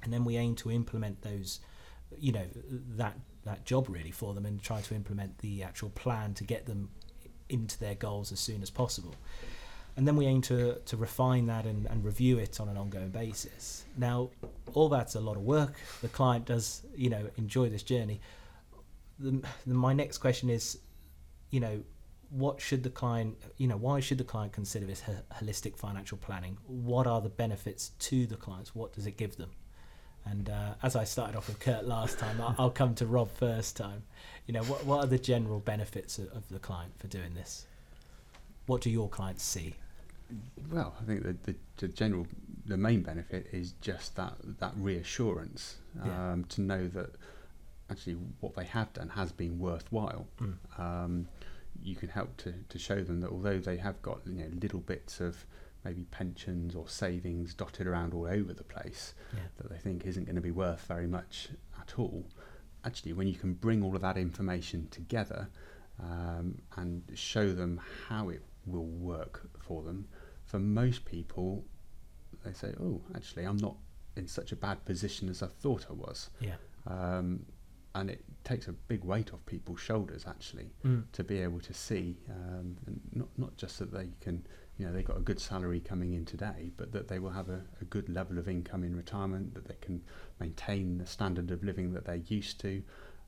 and 0.03 0.13
then 0.13 0.24
we 0.24 0.38
aim 0.38 0.55
to 0.55 0.72
implement 0.72 1.22
those, 1.22 1.60
you 2.17 2.32
know, 2.32 2.46
that 2.98 3.17
that 3.43 3.65
job 3.65 3.89
really 3.89 4.12
for 4.12 4.34
them 4.34 4.46
and 4.46 4.62
try 4.62 4.79
to 4.82 4.96
implement 4.96 5.38
the 5.39 5.63
actual 5.63 5.89
plan 5.89 6.34
to 6.34 6.43
get 6.43 6.65
them 6.65 6.89
into 7.50 7.77
their 7.79 7.96
goals 7.96 8.32
as 8.32 8.39
soon 8.39 8.62
as 8.62 8.70
possible 8.70 9.15
and 9.95 10.07
then 10.07 10.15
we 10.15 10.25
aim 10.25 10.41
to, 10.41 10.79
to 10.85 10.97
refine 10.97 11.45
that 11.47 11.65
and, 11.65 11.85
and 11.85 12.03
review 12.03 12.39
it 12.39 12.59
on 12.59 12.67
an 12.67 12.77
ongoing 12.77 13.09
basis. 13.09 13.85
Now, 13.95 14.31
all 14.73 14.89
that's 14.89 15.15
a 15.15 15.19
lot 15.19 15.35
of 15.35 15.43
work. 15.43 15.75
The 16.01 16.07
client 16.07 16.45
does, 16.45 16.81
you 16.95 17.09
know, 17.09 17.29
enjoy 17.38 17.69
this 17.69 17.83
journey. 17.83 18.19
The, 19.19 19.43
my 19.65 19.93
next 19.93 20.17
question 20.17 20.50
is, 20.50 20.79
you 21.51 21.59
know, 21.59 21.83
what 22.31 22.59
should 22.59 22.81
the 22.81 22.89
client, 22.89 23.38
you 23.57 23.67
know, 23.67 23.77
why 23.77 24.00
should 24.00 24.17
the 24.17 24.23
client 24.23 24.53
consider 24.53 24.88
this 24.88 25.03
holistic 25.39 25.77
financial 25.77 26.17
planning? 26.17 26.57
What 26.65 27.05
are 27.05 27.21
the 27.21 27.29
benefits 27.29 27.89
to 28.00 28.25
the 28.25 28.35
clients? 28.35 28.73
What 28.73 28.93
does 28.93 29.05
it 29.05 29.17
give 29.17 29.38
them? 29.38 29.51
And 30.25 30.50
uh, 30.50 30.73
as 30.81 30.95
I 30.95 31.03
started 31.03 31.35
off 31.38 31.47
with 31.47 31.59
Kurt 31.59 31.85
last 31.85 32.17
time, 32.17 32.41
I'll, 32.41 32.55
I'll, 32.57 32.69
come 32.71 32.95
to 32.95 33.05
Rob 33.05 33.29
first 33.29 33.77
time. 33.77 34.03
You 34.47 34.53
know, 34.53 34.63
what, 34.63 34.85
what 34.85 35.03
are 35.03 35.07
the 35.07 35.19
general 35.19 35.59
benefits 35.59 36.17
of, 36.17 36.31
of 36.31 36.50
the 36.50 36.59
client 36.59 36.93
for 36.97 37.07
doing 37.07 37.35
this? 37.35 37.65
What 38.65 38.81
do 38.81 38.89
your 38.89 39.09
clients 39.09 39.43
see? 39.43 39.75
Well, 40.71 40.95
I 40.99 41.03
think 41.03 41.23
the, 41.23 41.35
the, 41.43 41.55
the, 41.77 41.87
general, 41.87 42.27
the 42.65 42.77
main 42.77 43.01
benefit 43.01 43.47
is 43.51 43.73
just 43.81 44.15
that 44.15 44.33
that 44.59 44.73
reassurance 44.77 45.77
yeah. 46.03 46.31
um, 46.31 46.45
to 46.45 46.61
know 46.61 46.87
that 46.89 47.11
actually 47.89 48.17
what 48.39 48.55
they 48.55 48.65
have 48.65 48.91
done 48.93 49.09
has 49.09 49.31
been 49.31 49.59
worthwhile. 49.59 50.27
Mm. 50.41 50.79
Um, 50.79 51.27
you 51.81 51.95
can 51.95 52.09
help 52.09 52.37
to, 52.37 52.53
to 52.69 52.79
show 52.79 53.03
them 53.03 53.21
that 53.21 53.29
although 53.29 53.59
they 53.59 53.77
have 53.77 54.01
got 54.01 54.19
you 54.25 54.35
know 54.35 54.49
little 54.61 54.79
bits 54.79 55.19
of 55.19 55.45
maybe 55.83 56.05
pensions 56.11 56.75
or 56.75 56.87
savings 56.87 57.53
dotted 57.53 57.87
around 57.87 58.13
all 58.13 58.25
over 58.25 58.53
the 58.53 58.63
place 58.63 59.13
yeah. 59.33 59.39
that 59.57 59.69
they 59.69 59.77
think 59.77 60.05
isn't 60.05 60.25
going 60.25 60.35
to 60.35 60.41
be 60.41 60.51
worth 60.51 60.85
very 60.87 61.07
much 61.07 61.49
at 61.79 61.93
all. 61.97 62.25
Actually, 62.85 63.13
when 63.13 63.27
you 63.27 63.35
can 63.35 63.53
bring 63.53 63.83
all 63.83 63.95
of 63.95 64.01
that 64.01 64.17
information 64.17 64.87
together 64.91 65.49
um, 66.01 66.57
and 66.77 67.03
show 67.13 67.51
them 67.53 67.79
how 68.07 68.29
it 68.29 68.41
will 68.65 68.85
work 68.85 69.41
for 69.59 69.83
them, 69.83 70.07
for 70.45 70.59
most 70.59 71.05
people, 71.05 71.65
they 72.43 72.53
say, 72.53 72.73
"Oh, 72.79 73.01
actually, 73.15 73.45
I'm 73.45 73.57
not 73.57 73.75
in 74.15 74.27
such 74.27 74.51
a 74.51 74.55
bad 74.55 74.83
position 74.85 75.29
as 75.29 75.41
I 75.41 75.47
thought 75.47 75.88
I 75.89 75.93
was." 75.93 76.29
Yeah. 76.39 76.55
Um, 76.85 77.45
and 77.95 78.09
it 78.09 78.23
takes 78.43 78.67
a 78.67 78.73
big 78.73 79.03
weight 79.03 79.33
off 79.33 79.45
people's 79.45 79.79
shoulders 79.79 80.25
actually 80.27 80.71
mm. 80.83 81.03
to 81.12 81.23
be 81.23 81.39
able 81.39 81.59
to 81.59 81.74
see, 81.74 82.18
um, 82.29 82.75
and 82.87 83.00
not 83.13 83.27
not 83.37 83.55
just 83.57 83.79
that 83.79 83.91
they 83.91 84.09
can, 84.20 84.46
you 84.77 84.85
know, 84.85 84.91
they've 84.91 85.05
got 85.05 85.18
a 85.18 85.22
good 85.22 85.39
salary 85.39 85.79
coming 85.79 86.13
in 86.13 86.25
today, 86.25 86.72
but 86.75 86.91
that 86.91 87.07
they 87.07 87.20
will 87.20 87.29
have 87.31 87.50
a, 87.50 87.61
a 87.81 87.85
good 87.85 88.09
level 88.09 88.37
of 88.39 88.48
income 88.50 88.83
in 88.83 88.96
retirement, 88.96 89.53
that 89.53 89.68
they 89.68 89.77
can 89.79 90.01
maintain 90.39 90.98
the 90.98 91.05
standard 91.05 91.51
of 91.51 91.63
living 91.63 91.94
that 91.94 92.05
they're 92.05 92.15
used 92.15 92.59
to. 92.61 92.81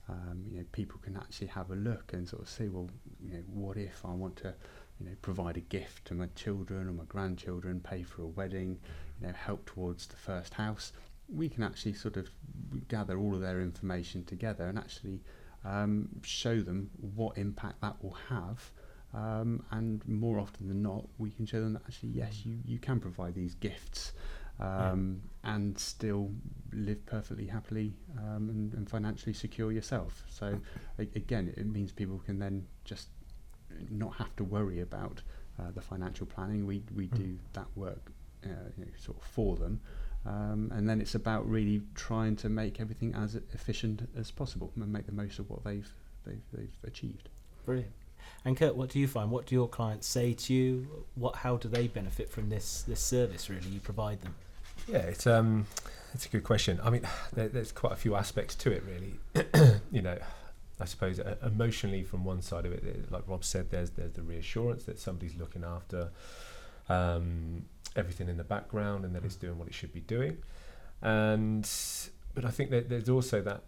Um, 0.08 0.46
you 0.52 0.60
know, 0.60 0.66
people 0.72 1.00
can 1.04 1.16
actually 1.16 1.48
have 1.48 1.72
a 1.72 1.76
look 1.76 2.14
and 2.14 2.28
sort 2.28 2.44
of 2.44 2.50
see, 2.50 2.68
well, 2.68 2.90
you 3.20 3.34
know, 3.34 3.44
what 3.48 3.78
if 3.78 4.04
I 4.06 4.14
want 4.14 4.36
to 4.38 4.54
you 5.00 5.08
know, 5.08 5.16
provide 5.22 5.58
a 5.58 5.62
gift 5.62 6.06
to 6.06 6.14
my 6.14 6.28
children 6.36 6.88
or 6.88 6.94
my 6.94 7.04
grandchildren, 7.06 7.80
pay 7.80 8.04
for 8.04 8.24
a 8.24 8.28
wedding, 8.28 8.80
you 9.20 9.28
know, 9.28 9.34
help 9.34 9.66
towards 9.66 10.08
the 10.08 10.16
first 10.16 10.54
house. 10.54 10.94
We 11.28 11.50
can 11.50 11.64
actually 11.64 11.94
sort 11.94 12.18
of 12.18 12.30
gather 12.88 13.18
all 13.18 13.34
of 13.34 13.42
their 13.42 13.62
information 13.62 14.24
together 14.26 14.68
and 14.68 14.78
actually 14.78 15.22
um, 15.66 16.10
show 16.24 16.62
them 16.62 16.90
what 17.16 17.38
impact 17.38 17.82
that 17.82 18.02
will 18.02 18.18
have. 18.30 18.72
Um, 19.14 19.64
and 19.72 20.06
more 20.08 20.40
often 20.40 20.68
than 20.68 20.82
not, 20.82 21.06
we 21.18 21.32
can 21.32 21.46
show 21.46 21.62
them 21.62 21.74
that 21.74 21.84
actually, 21.88 22.10
yes, 22.10 22.46
you, 22.46 22.58
you 22.66 22.80
can 22.80 23.00
provide 23.00 23.34
these 23.34 23.56
gifts 23.56 24.14
um, 24.60 25.22
yeah. 25.44 25.56
and 25.56 25.80
still 25.80 26.32
live 26.74 27.06
perfectly 27.06 27.48
happily 27.48 27.94
um, 28.18 28.50
and, 28.50 28.74
and, 28.74 28.90
financially 28.90 29.34
secure 29.34 29.72
yourself. 29.72 30.24
So, 30.30 30.60
again, 30.98 31.54
it 31.56 31.66
means 31.66 31.92
people 31.92 32.20
can 32.20 32.40
then 32.40 32.66
just 32.84 33.08
not 33.90 34.16
have 34.16 34.36
to 34.38 34.44
worry 34.44 34.82
about 34.82 35.22
uh, 35.60 35.72
the 35.74 35.82
financial 35.82 36.26
planning. 36.26 36.66
We 36.66 36.84
we 36.96 37.08
mm. 37.08 37.18
do 37.18 37.40
that 37.54 37.68
work 37.76 38.12
uh, 38.44 38.50
you 38.78 38.86
know, 38.86 38.92
sort 38.98 39.18
of 39.18 39.24
for 39.24 39.56
them, 39.56 39.82
um, 40.26 40.72
and 40.74 40.88
then 40.90 41.02
it's 41.02 41.16
about 41.16 41.50
really 41.50 41.82
trying 41.96 42.36
to 42.38 42.50
make 42.50 42.80
everything 42.80 43.14
as 43.14 43.36
efficient 43.54 44.08
as 44.18 44.32
possible 44.32 44.72
and 44.76 44.92
make 44.92 45.06
the 45.06 45.12
most 45.12 45.40
of 45.40 45.50
what 45.50 45.64
they've 45.64 45.92
they've, 46.26 46.44
they've 46.54 46.78
achieved. 46.84 47.30
Brilliant. 47.66 47.92
And 48.44 48.58
Kurt, 48.58 48.76
what 48.76 48.90
do 48.90 49.00
you 49.00 49.08
find? 49.08 49.32
What 49.32 49.48
do 49.48 49.56
your 49.56 49.68
clients 49.68 50.08
say 50.08 50.34
to 50.34 50.54
you? 50.54 51.06
What 51.16 51.38
how 51.38 51.58
do 51.58 51.68
they 51.68 51.88
benefit 51.88 52.30
from 52.30 52.50
this 52.50 52.84
this 52.84 53.00
service? 53.00 53.50
Really, 53.50 53.68
you 53.68 53.80
provide 53.80 54.22
them. 54.22 54.36
Yeah, 54.88 55.00
it's 55.00 55.26
um, 55.26 55.66
it's 56.14 56.26
a 56.26 56.30
good 56.30 56.44
question. 56.44 56.80
I 56.84 56.90
mean, 56.90 57.08
there, 57.34 57.48
there's 57.48 57.72
quite 57.72 57.94
a 57.94 57.98
few 57.98 58.16
aspects 58.16 58.56
to 58.56 58.72
it, 58.72 58.84
really. 58.88 59.20
you 59.92 60.02
know, 60.02 60.18
I 60.80 60.86
suppose 60.86 61.20
uh, 61.20 61.36
emotionally 61.46 62.04
from 62.04 62.26
one 62.26 62.42
side 62.42 62.66
of 62.66 62.74
it, 62.74 63.12
like 63.12 63.24
Rob 63.28 63.44
said, 63.44 63.72
there's 63.72 63.92
there's 63.92 64.14
the 64.14 64.22
reassurance 64.22 64.84
that 64.86 65.00
somebody's 65.00 65.36
looking 65.36 65.64
after 65.64 66.10
um, 66.90 67.66
everything 67.96 68.28
in 68.28 68.38
the 68.38 68.44
background 68.44 69.06
and 69.06 69.16
that 69.16 69.24
it's 69.24 69.36
doing 69.36 69.58
what 69.58 69.68
it 69.68 69.74
should 69.74 69.94
be 69.94 70.02
doing, 70.02 70.38
and 71.02 71.70
but 72.34 72.44
I 72.44 72.50
think 72.50 72.72
that 72.72 72.90
there's 72.90 73.10
also 73.10 73.42
that 73.42 73.64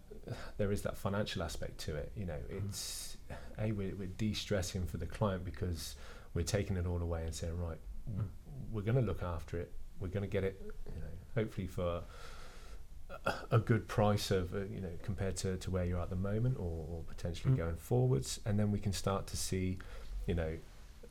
there 0.58 0.70
is 0.70 0.82
that 0.82 0.96
financial 0.98 1.42
aspect 1.42 1.78
to 1.80 1.96
it. 1.96 2.12
You 2.14 2.26
know, 2.26 2.34
mm-hmm. 2.34 2.66
it's 2.68 3.16
a 3.58 3.72
we're, 3.72 3.94
we're 3.96 4.08
de-stressing 4.08 4.86
for 4.86 4.98
the 4.98 5.06
client 5.06 5.44
because 5.44 5.96
we're 6.34 6.44
taking 6.44 6.76
it 6.76 6.86
all 6.86 7.00
away 7.00 7.24
and 7.24 7.34
saying 7.34 7.58
right, 7.58 7.78
mm. 8.10 8.24
we're 8.70 8.82
going 8.82 8.96
to 8.96 9.02
look 9.02 9.22
after 9.22 9.58
it. 9.58 9.72
We're 10.00 10.08
going 10.08 10.22
to 10.22 10.28
get 10.28 10.44
it, 10.44 10.60
you 10.94 11.00
know, 11.00 11.06
hopefully 11.34 11.66
for 11.66 12.02
a 13.50 13.58
good 13.58 13.88
price 13.88 14.30
of 14.30 14.54
uh, 14.54 14.58
you 14.72 14.80
know 14.80 14.90
compared 15.02 15.36
to, 15.36 15.56
to 15.58 15.70
where 15.70 15.84
you're 15.84 16.00
at 16.00 16.10
the 16.10 16.16
moment 16.16 16.56
or, 16.58 16.86
or 16.88 17.02
potentially 17.06 17.54
mm. 17.54 17.58
going 17.58 17.76
forwards. 17.76 18.40
And 18.46 18.58
then 18.58 18.70
we 18.70 18.78
can 18.78 18.92
start 18.92 19.26
to 19.28 19.36
see 19.36 19.78
you 20.26 20.34
know 20.34 20.56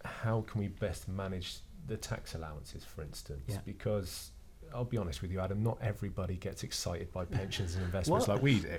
how 0.03 0.41
can 0.47 0.61
we 0.61 0.67
best 0.67 1.07
manage 1.07 1.57
the 1.87 1.97
tax 1.97 2.35
allowances 2.35 2.83
for 2.83 3.01
instance? 3.01 3.43
Yeah. 3.47 3.57
because 3.65 4.31
I'll 4.73 4.83
be 4.83 4.97
honest 4.97 5.21
with 5.21 5.31
you 5.31 5.39
Adam 5.39 5.63
not 5.63 5.77
everybody 5.81 6.35
gets 6.35 6.63
excited 6.63 7.11
by 7.11 7.25
pensions 7.25 7.75
and 7.75 7.83
investments 7.83 8.27
like 8.27 8.41
we 8.41 8.59
do. 8.59 8.77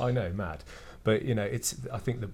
I 0.00 0.10
know 0.10 0.30
mad. 0.32 0.62
But 1.02 1.22
you 1.22 1.34
know 1.34 1.44
it's 1.44 1.76
I 1.92 1.98
think 1.98 2.20
the 2.20 2.30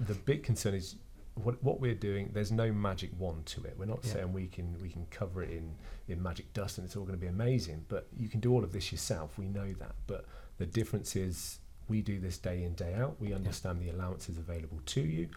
the 0.00 0.14
big 0.14 0.42
concern 0.42 0.74
is 0.74 0.96
what 1.36 1.62
what 1.62 1.80
we're 1.80 1.94
doing 1.94 2.30
there's 2.32 2.50
no 2.50 2.72
magic 2.72 3.10
wand 3.18 3.46
to 3.46 3.62
it. 3.64 3.76
We're 3.78 3.86
not 3.86 4.00
yeah. 4.04 4.12
saying 4.14 4.32
we 4.32 4.46
can 4.46 4.76
we 4.80 4.88
can 4.88 5.06
cover 5.10 5.42
it 5.42 5.50
in 5.50 5.74
in 6.08 6.22
magic 6.22 6.52
dust 6.52 6.78
and 6.78 6.86
it's 6.86 6.96
all 6.96 7.04
going 7.04 7.18
to 7.18 7.20
be 7.20 7.26
amazing 7.26 7.84
but 7.88 8.08
you 8.16 8.28
can 8.28 8.40
do 8.40 8.52
all 8.52 8.64
of 8.64 8.72
this 8.72 8.90
yourself. 8.90 9.38
We 9.38 9.46
know 9.46 9.72
that. 9.74 9.94
But 10.06 10.24
the 10.58 10.66
difference 10.66 11.14
is 11.14 11.58
we 11.88 12.00
do 12.00 12.18
this 12.18 12.38
day 12.38 12.64
in 12.64 12.74
day 12.74 12.94
out. 12.94 13.20
We 13.20 13.32
understand 13.32 13.80
yeah. 13.80 13.92
the 13.92 13.98
allowances 13.98 14.38
available 14.38 14.80
to 14.86 15.00
you 15.00 15.28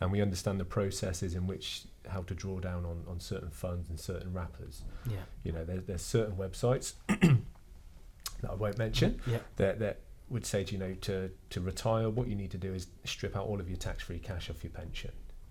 and 0.00 0.12
we 0.12 0.22
understand 0.22 0.60
the 0.60 0.64
processes 0.64 1.34
in 1.34 1.46
which 1.46 1.82
how 2.08 2.22
to 2.22 2.34
draw 2.34 2.60
down 2.60 2.84
on, 2.84 3.02
on 3.08 3.18
certain 3.18 3.50
funds 3.50 3.90
and 3.90 3.98
certain 3.98 4.32
wrappers. 4.32 4.82
Yeah. 5.10 5.16
You 5.42 5.52
know 5.52 5.64
there, 5.64 5.78
there's 5.80 6.02
certain 6.02 6.36
websites 6.36 6.94
that 7.08 8.50
I 8.50 8.54
won't 8.54 8.78
mention 8.78 9.20
yeah. 9.26 9.38
that 9.56 9.80
that 9.80 10.00
would 10.28 10.46
say 10.46 10.62
to 10.62 10.72
you 10.72 10.78
know 10.78 10.94
to 10.94 11.30
to 11.50 11.60
retire 11.60 12.10
what 12.10 12.28
you 12.28 12.36
need 12.36 12.50
to 12.52 12.58
do 12.58 12.72
is 12.74 12.86
strip 13.04 13.36
out 13.36 13.46
all 13.46 13.60
of 13.60 13.68
your 13.68 13.78
tax-free 13.78 14.18
cash 14.20 14.50
off 14.50 14.62
your 14.62 14.70
pension 14.70 15.10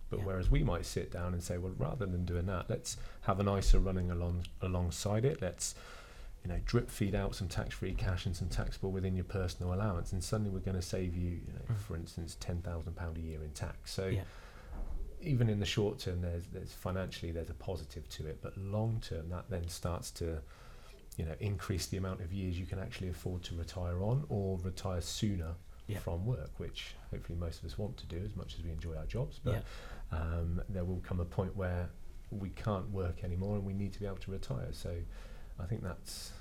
but 0.09 0.19
yeah. 0.19 0.25
whereas 0.25 0.49
we 0.49 0.63
might 0.63 0.85
sit 0.85 1.11
down 1.11 1.33
and 1.33 1.43
say, 1.43 1.57
well, 1.57 1.73
rather 1.77 2.05
than 2.05 2.25
doing 2.25 2.45
that, 2.47 2.69
let's 2.69 2.97
have 3.21 3.39
an 3.39 3.47
ISA 3.49 3.79
running 3.79 4.11
along 4.11 4.45
alongside 4.61 5.25
it. 5.25 5.41
Let's 5.41 5.75
you 6.43 6.49
know 6.49 6.59
drip 6.65 6.89
feed 6.89 7.15
out 7.15 7.35
some 7.35 7.47
tax-free 7.47 7.93
cash 7.95 8.25
and 8.25 8.35
some 8.35 8.47
taxable 8.47 8.91
within 8.91 9.15
your 9.15 9.25
personal 9.25 9.73
allowance, 9.73 10.11
and 10.13 10.23
suddenly 10.23 10.51
we're 10.51 10.59
going 10.59 10.75
to 10.77 10.81
save 10.81 11.15
you, 11.15 11.31
you 11.31 11.53
know, 11.53 11.73
mm. 11.73 11.77
for 11.77 11.95
instance, 11.95 12.37
ten 12.39 12.61
thousand 12.61 12.95
pound 12.95 13.17
a 13.17 13.21
year 13.21 13.43
in 13.43 13.51
tax. 13.51 13.91
So. 13.93 14.07
Yeah. 14.07 14.21
even 15.19 15.49
in 15.49 15.59
the 15.59 15.65
short 15.65 15.97
term, 15.99 16.21
there's 16.21 16.45
there's 16.53 16.71
financially 16.71 17.31
there's 17.31 17.49
a 17.49 17.53
positive 17.55 18.07
to 18.09 18.27
it, 18.27 18.39
but 18.41 18.55
long 18.57 19.01
term 19.01 19.29
that 19.29 19.49
then 19.49 19.67
starts 19.67 20.11
to 20.11 20.37
you 21.17 21.25
know 21.25 21.33
increase 21.39 21.87
the 21.87 21.97
amount 21.97 22.21
of 22.21 22.31
years 22.31 22.57
you 22.59 22.65
can 22.67 22.77
actually 22.79 23.09
afford 23.09 23.41
to 23.43 23.55
retire 23.55 24.03
on 24.03 24.23
or 24.29 24.59
retire 24.63 25.01
sooner 25.01 25.55
Yeah. 25.87 25.99
from 25.99 26.25
work, 26.25 26.51
which 26.59 26.95
hopefully 27.11 27.37
most 27.39 27.59
of 27.59 27.65
us 27.65 27.77
want 27.77 27.97
to 27.97 28.05
do 28.05 28.17
as 28.23 28.35
much 28.35 28.53
as 28.55 28.63
we 28.63 28.69
enjoy 28.71 28.95
our 28.95 29.05
jobs. 29.07 29.39
But 29.43 29.53
Yeah. 29.53 29.61
Um, 30.11 30.61
there 30.69 30.85
will 30.85 31.01
come 31.07 31.19
a 31.19 31.25
point 31.25 31.55
where 31.55 31.89
we 32.31 32.49
can't 32.49 32.89
work 32.91 33.23
anymore 33.23 33.55
and 33.55 33.65
we 33.65 33.73
need 33.73 33.93
to 33.93 33.99
be 33.99 34.05
able 34.05 34.17
to 34.17 34.31
retire. 34.31 34.69
So 34.71 34.95
I 35.59 35.65
think 35.65 35.83
that's 35.83 36.31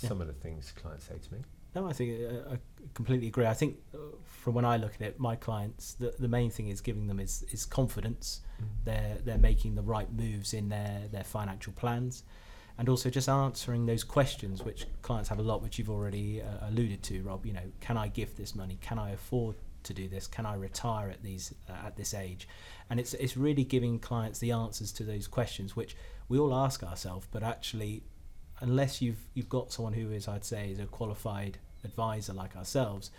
Yeah. 0.00 0.08
some 0.08 0.20
of 0.20 0.26
the 0.26 0.32
things 0.32 0.72
clients 0.72 1.06
say 1.06 1.18
to 1.18 1.34
me. 1.34 1.40
No, 1.74 1.88
I 1.88 1.92
think 1.92 2.20
uh, 2.22 2.52
I 2.54 2.58
completely 2.94 3.26
agree. 3.26 3.46
I 3.46 3.54
think 3.54 3.78
uh, 3.92 3.98
from 4.24 4.54
when 4.54 4.64
I 4.64 4.76
look 4.76 4.94
at 4.94 5.02
it, 5.02 5.18
my 5.18 5.34
clients, 5.34 5.94
the, 5.94 6.14
the 6.18 6.28
main 6.28 6.50
thing 6.50 6.68
is 6.68 6.80
giving 6.80 7.08
them 7.08 7.18
is, 7.18 7.42
is 7.50 7.64
confidence. 7.66 8.42
They're 8.84 9.18
they're 9.24 9.38
making 9.38 9.74
the 9.74 9.82
right 9.82 10.10
moves 10.12 10.54
in 10.54 10.68
their 10.68 11.08
their 11.10 11.24
financial 11.24 11.72
plans, 11.72 12.22
and 12.78 12.88
also 12.88 13.10
just 13.10 13.28
answering 13.28 13.86
those 13.86 14.04
questions 14.04 14.62
which 14.62 14.86
clients 15.02 15.28
have 15.30 15.40
a 15.40 15.42
lot, 15.42 15.62
which 15.62 15.78
you've 15.78 15.90
already 15.90 16.40
uh, 16.40 16.68
alluded 16.68 17.02
to, 17.04 17.22
Rob. 17.22 17.44
You 17.44 17.54
know, 17.54 17.72
can 17.80 17.96
I 17.96 18.06
give 18.06 18.36
this 18.36 18.54
money? 18.54 18.78
Can 18.80 18.98
I 19.00 19.10
afford 19.10 19.56
to 19.84 19.94
do 19.94 20.08
this? 20.08 20.26
Can 20.26 20.46
I 20.46 20.54
retire 20.54 21.10
at 21.10 21.22
these 21.22 21.54
uh, 21.68 21.86
at 21.86 21.96
this 21.96 22.14
age? 22.14 22.48
And 22.90 23.00
it's 23.00 23.14
it's 23.14 23.36
really 23.36 23.64
giving 23.64 23.98
clients 23.98 24.38
the 24.38 24.52
answers 24.52 24.92
to 24.92 25.04
those 25.04 25.26
questions, 25.26 25.76
which 25.76 25.96
we 26.28 26.38
all 26.38 26.54
ask 26.54 26.82
ourselves, 26.82 27.26
but 27.30 27.42
actually 27.42 28.02
unless 28.60 29.02
you've 29.02 29.26
you've 29.34 29.48
got 29.48 29.72
someone 29.72 29.92
who 29.92 30.10
is 30.12 30.28
I'd 30.28 30.44
say 30.44 30.70
is 30.70 30.78
a 30.78 30.86
qualified 30.86 31.58
advisor 31.84 32.32
like 32.32 32.56
ourselves 32.56 33.10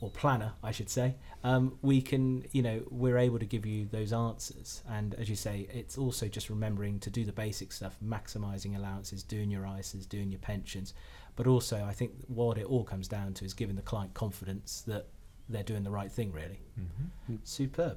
or 0.00 0.10
planner 0.10 0.52
I 0.62 0.70
should 0.70 0.88
say 0.88 1.16
um, 1.44 1.78
we 1.82 2.00
can 2.00 2.44
you 2.52 2.62
know 2.62 2.82
we're 2.90 3.18
able 3.18 3.38
to 3.38 3.46
give 3.46 3.66
you 3.66 3.86
those 3.86 4.12
answers 4.12 4.82
and 4.88 5.14
as 5.14 5.28
you 5.28 5.36
say 5.36 5.68
it's 5.72 5.98
also 5.98 6.26
just 6.28 6.50
remembering 6.50 7.00
to 7.00 7.10
do 7.10 7.24
the 7.24 7.32
basic 7.32 7.72
stuff 7.72 7.96
maximizing 8.04 8.76
allowances 8.76 9.22
doing 9.22 9.50
your 9.50 9.62
ISAs 9.62 10.08
doing 10.08 10.30
your 10.30 10.40
pensions 10.40 10.94
but 11.36 11.46
also 11.46 11.84
I 11.84 11.92
think 11.92 12.12
what 12.26 12.58
it 12.58 12.66
all 12.66 12.84
comes 12.84 13.08
down 13.08 13.34
to 13.34 13.44
is 13.44 13.54
giving 13.54 13.76
the 13.76 13.82
client 13.82 14.14
confidence 14.14 14.82
that 14.86 15.06
they're 15.48 15.62
doing 15.62 15.82
the 15.84 15.90
right 15.90 16.10
thing 16.12 16.32
really 16.32 16.60
Mm-hmm. 16.78 17.36
Superb. 17.44 17.96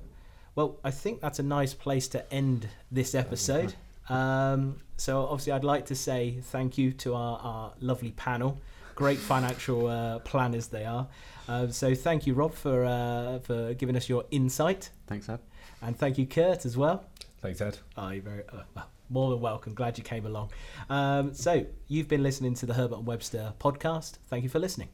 Well, 0.55 0.77
I 0.83 0.91
think 0.91 1.21
that's 1.21 1.39
a 1.39 1.43
nice 1.43 1.73
place 1.73 2.07
to 2.09 2.33
end 2.33 2.67
this 2.91 3.13
episode. 3.15 3.73
Um, 4.09 4.77
so, 4.97 5.21
obviously, 5.25 5.53
I'd 5.53 5.63
like 5.63 5.85
to 5.85 5.95
say 5.95 6.39
thank 6.41 6.77
you 6.77 6.91
to 6.93 7.13
our, 7.13 7.37
our 7.39 7.73
lovely 7.79 8.11
panel. 8.11 8.59
Great 8.95 9.17
financial 9.33 9.87
uh, 9.87 10.19
planners 10.19 10.67
they 10.67 10.83
are. 10.85 11.07
Uh, 11.47 11.67
so, 11.67 11.93
thank 11.95 12.25
you, 12.27 12.33
Rob, 12.33 12.53
for 12.53 12.83
uh, 12.85 13.39
for 13.39 13.73
giving 13.75 13.95
us 13.95 14.09
your 14.09 14.25
insight, 14.31 14.89
Thanks, 15.07 15.29
Ed. 15.29 15.39
and 15.81 15.95
thank 15.97 16.17
you, 16.17 16.25
Kurt, 16.25 16.65
as 16.65 16.75
well. 16.75 17.05
Thanks, 17.39 17.61
Ed. 17.61 17.77
Oh, 17.95 18.09
you're 18.09 18.23
very 18.23 18.43
uh, 18.51 18.63
well, 18.75 18.89
more 19.09 19.29
than 19.31 19.39
welcome. 19.39 19.73
Glad 19.73 19.97
you 19.97 20.03
came 20.03 20.25
along. 20.25 20.49
Um, 20.89 21.33
so, 21.33 21.65
you've 21.87 22.07
been 22.07 22.23
listening 22.23 22.55
to 22.55 22.65
the 22.65 22.73
Herbert 22.73 22.97
and 22.97 23.05
Webster 23.07 23.53
podcast. 23.59 24.17
Thank 24.27 24.43
you 24.43 24.49
for 24.49 24.59
listening. 24.59 24.89